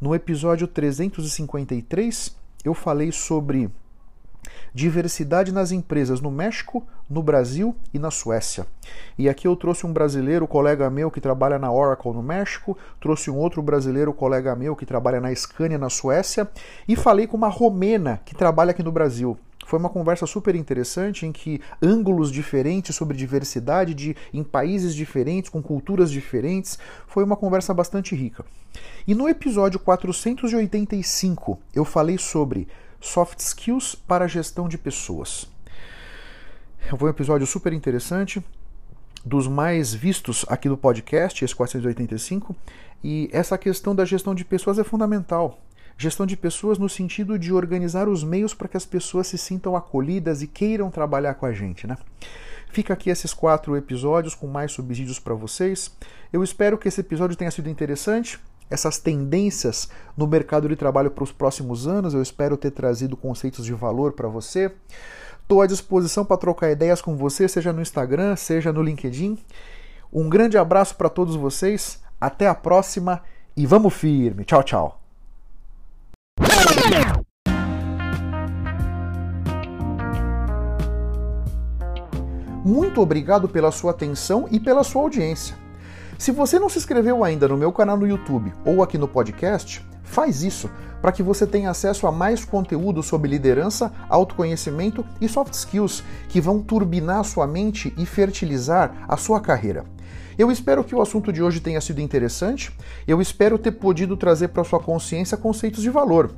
No 0.00 0.12
episódio 0.12 0.66
353, 0.66 2.36
eu 2.64 2.74
falei 2.74 3.12
sobre 3.12 3.70
diversidade 4.74 5.52
nas 5.52 5.70
empresas 5.70 6.20
no 6.20 6.32
México, 6.32 6.84
no 7.08 7.22
Brasil 7.22 7.76
e 7.94 7.98
na 7.98 8.10
Suécia. 8.10 8.66
E 9.16 9.28
aqui 9.28 9.46
eu 9.46 9.54
trouxe 9.54 9.86
um 9.86 9.92
brasileiro, 9.92 10.48
colega 10.48 10.90
meu, 10.90 11.12
que 11.12 11.20
trabalha 11.20 11.60
na 11.60 11.70
Oracle 11.70 12.12
no 12.12 12.24
México, 12.24 12.76
trouxe 13.00 13.30
um 13.30 13.36
outro 13.36 13.62
brasileiro, 13.62 14.12
colega 14.12 14.56
meu, 14.56 14.74
que 14.74 14.84
trabalha 14.84 15.20
na 15.20 15.32
Scania 15.32 15.78
na 15.78 15.88
Suécia, 15.88 16.50
e 16.88 16.96
falei 16.96 17.28
com 17.28 17.36
uma 17.36 17.48
romena 17.48 18.20
que 18.24 18.34
trabalha 18.34 18.72
aqui 18.72 18.82
no 18.82 18.90
Brasil. 18.90 19.38
Foi 19.66 19.80
uma 19.80 19.90
conversa 19.90 20.26
super 20.26 20.54
interessante 20.54 21.26
em 21.26 21.32
que 21.32 21.60
ângulos 21.82 22.30
diferentes 22.30 22.94
sobre 22.94 23.16
diversidade 23.16 23.94
de, 23.94 24.16
em 24.32 24.44
países 24.44 24.94
diferentes, 24.94 25.50
com 25.50 25.60
culturas 25.60 26.08
diferentes, 26.08 26.78
foi 27.08 27.24
uma 27.24 27.36
conversa 27.36 27.74
bastante 27.74 28.14
rica. 28.14 28.44
E 29.08 29.12
no 29.12 29.28
episódio 29.28 29.80
485 29.80 31.58
eu 31.74 31.84
falei 31.84 32.16
sobre 32.16 32.68
soft 33.00 33.40
skills 33.40 33.96
para 33.96 34.28
gestão 34.28 34.68
de 34.68 34.78
pessoas. 34.78 35.50
Foi 36.96 37.08
um 37.08 37.10
episódio 37.10 37.44
super 37.44 37.72
interessante, 37.72 38.40
dos 39.24 39.48
mais 39.48 39.92
vistos 39.92 40.46
aqui 40.48 40.68
do 40.68 40.76
podcast, 40.76 41.44
esse 41.44 41.54
485, 41.56 42.54
e 43.02 43.28
essa 43.32 43.58
questão 43.58 43.96
da 43.96 44.04
gestão 44.04 44.32
de 44.32 44.44
pessoas 44.44 44.78
é 44.78 44.84
fundamental. 44.84 45.58
Gestão 45.98 46.26
de 46.26 46.36
pessoas 46.36 46.78
no 46.78 46.88
sentido 46.88 47.38
de 47.38 47.52
organizar 47.52 48.08
os 48.08 48.22
meios 48.22 48.52
para 48.52 48.68
que 48.68 48.76
as 48.76 48.84
pessoas 48.84 49.26
se 49.28 49.38
sintam 49.38 49.74
acolhidas 49.74 50.42
e 50.42 50.46
queiram 50.46 50.90
trabalhar 50.90 51.34
com 51.34 51.46
a 51.46 51.52
gente, 51.52 51.86
né? 51.86 51.96
Fica 52.68 52.92
aqui 52.92 53.08
esses 53.08 53.32
quatro 53.32 53.76
episódios 53.76 54.34
com 54.34 54.46
mais 54.46 54.72
subsídios 54.72 55.18
para 55.18 55.34
vocês. 55.34 55.90
Eu 56.30 56.44
espero 56.44 56.76
que 56.76 56.88
esse 56.88 57.00
episódio 57.00 57.36
tenha 57.36 57.50
sido 57.50 57.70
interessante. 57.70 58.38
Essas 58.68 58.98
tendências 58.98 59.88
no 60.16 60.26
mercado 60.26 60.68
de 60.68 60.76
trabalho 60.76 61.10
para 61.10 61.24
os 61.24 61.32
próximos 61.32 61.86
anos, 61.86 62.12
eu 62.12 62.20
espero 62.20 62.56
ter 62.56 62.72
trazido 62.72 63.16
conceitos 63.16 63.64
de 63.64 63.72
valor 63.72 64.12
para 64.12 64.28
você. 64.28 64.72
Estou 65.40 65.62
à 65.62 65.66
disposição 65.66 66.24
para 66.24 66.36
trocar 66.36 66.70
ideias 66.70 67.00
com 67.00 67.16
você, 67.16 67.48
seja 67.48 67.72
no 67.72 67.80
Instagram, 67.80 68.34
seja 68.36 68.72
no 68.72 68.82
LinkedIn. 68.82 69.38
Um 70.12 70.28
grande 70.28 70.58
abraço 70.58 70.96
para 70.96 71.08
todos 71.08 71.36
vocês, 71.36 72.02
até 72.20 72.48
a 72.48 72.54
próxima 72.54 73.22
e 73.56 73.64
vamos 73.64 73.94
firme. 73.94 74.44
Tchau, 74.44 74.62
tchau. 74.62 75.05
Muito 82.64 83.00
obrigado 83.00 83.48
pela 83.48 83.70
sua 83.70 83.92
atenção 83.92 84.48
e 84.50 84.58
pela 84.58 84.82
sua 84.82 85.02
audiência. 85.02 85.56
Se 86.18 86.32
você 86.32 86.58
não 86.58 86.68
se 86.68 86.78
inscreveu 86.78 87.22
ainda 87.22 87.46
no 87.46 87.56
meu 87.56 87.70
canal 87.70 87.96
no 87.96 88.06
YouTube 88.06 88.52
ou 88.64 88.82
aqui 88.82 88.98
no 88.98 89.06
podcast, 89.06 89.86
faz 90.02 90.42
isso 90.42 90.68
para 91.00 91.12
que 91.12 91.22
você 91.22 91.46
tenha 91.46 91.70
acesso 91.70 92.06
a 92.06 92.12
mais 92.12 92.44
conteúdo 92.44 93.02
sobre 93.02 93.30
liderança, 93.30 93.92
autoconhecimento 94.08 95.04
e 95.20 95.28
soft 95.28 95.52
skills 95.52 96.02
que 96.28 96.40
vão 96.40 96.60
turbinar 96.60 97.22
sua 97.22 97.46
mente 97.46 97.94
e 97.96 98.04
fertilizar 98.04 99.04
a 99.06 99.16
sua 99.16 99.40
carreira. 99.40 99.84
Eu 100.38 100.50
espero 100.50 100.84
que 100.84 100.94
o 100.94 101.00
assunto 101.00 101.32
de 101.32 101.42
hoje 101.42 101.60
tenha 101.60 101.80
sido 101.80 102.00
interessante. 102.00 102.70
Eu 103.08 103.22
espero 103.22 103.58
ter 103.58 103.72
podido 103.72 104.16
trazer 104.16 104.48
para 104.48 104.64
sua 104.64 104.78
consciência 104.78 105.36
conceitos 105.36 105.82
de 105.82 105.88
valor. 105.88 106.30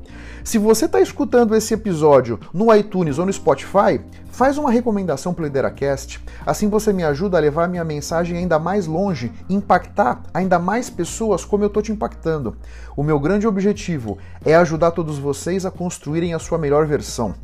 Se 0.44 0.56
você 0.56 0.84
está 0.84 1.00
escutando 1.00 1.54
esse 1.56 1.74
episódio 1.74 2.38
no 2.54 2.72
iTunes 2.74 3.18
ou 3.18 3.26
no 3.26 3.32
Spotify, 3.32 4.00
faz 4.30 4.56
uma 4.56 4.70
recomendação 4.70 5.34
para 5.34 5.42
o 5.42 5.46
Lideracast. 5.46 6.20
Assim 6.46 6.68
você 6.68 6.92
me 6.92 7.02
ajuda 7.02 7.37
a 7.37 7.40
levar 7.40 7.68
minha 7.68 7.84
mensagem 7.84 8.38
ainda 8.38 8.56
mais 8.56 8.87
longe, 8.87 9.32
impactar 9.50 10.22
ainda 10.32 10.61
mais 10.61 10.88
pessoas 10.88 11.44
como 11.44 11.64
eu 11.64 11.68
estou 11.68 11.82
te 11.82 11.90
impactando. 11.90 12.56
O 12.96 13.02
meu 13.02 13.18
grande 13.18 13.48
objetivo 13.48 14.16
é 14.44 14.54
ajudar 14.54 14.92
todos 14.92 15.18
vocês 15.18 15.66
a 15.66 15.72
construírem 15.72 16.34
a 16.34 16.38
sua 16.38 16.56
melhor 16.56 16.87
versão. 16.87 17.34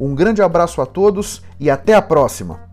Um 0.00 0.14
grande 0.14 0.40
abraço 0.40 0.80
a 0.80 0.86
todos 0.86 1.42
e 1.60 1.68
até 1.68 1.92
a 1.94 2.00
próxima! 2.00 2.67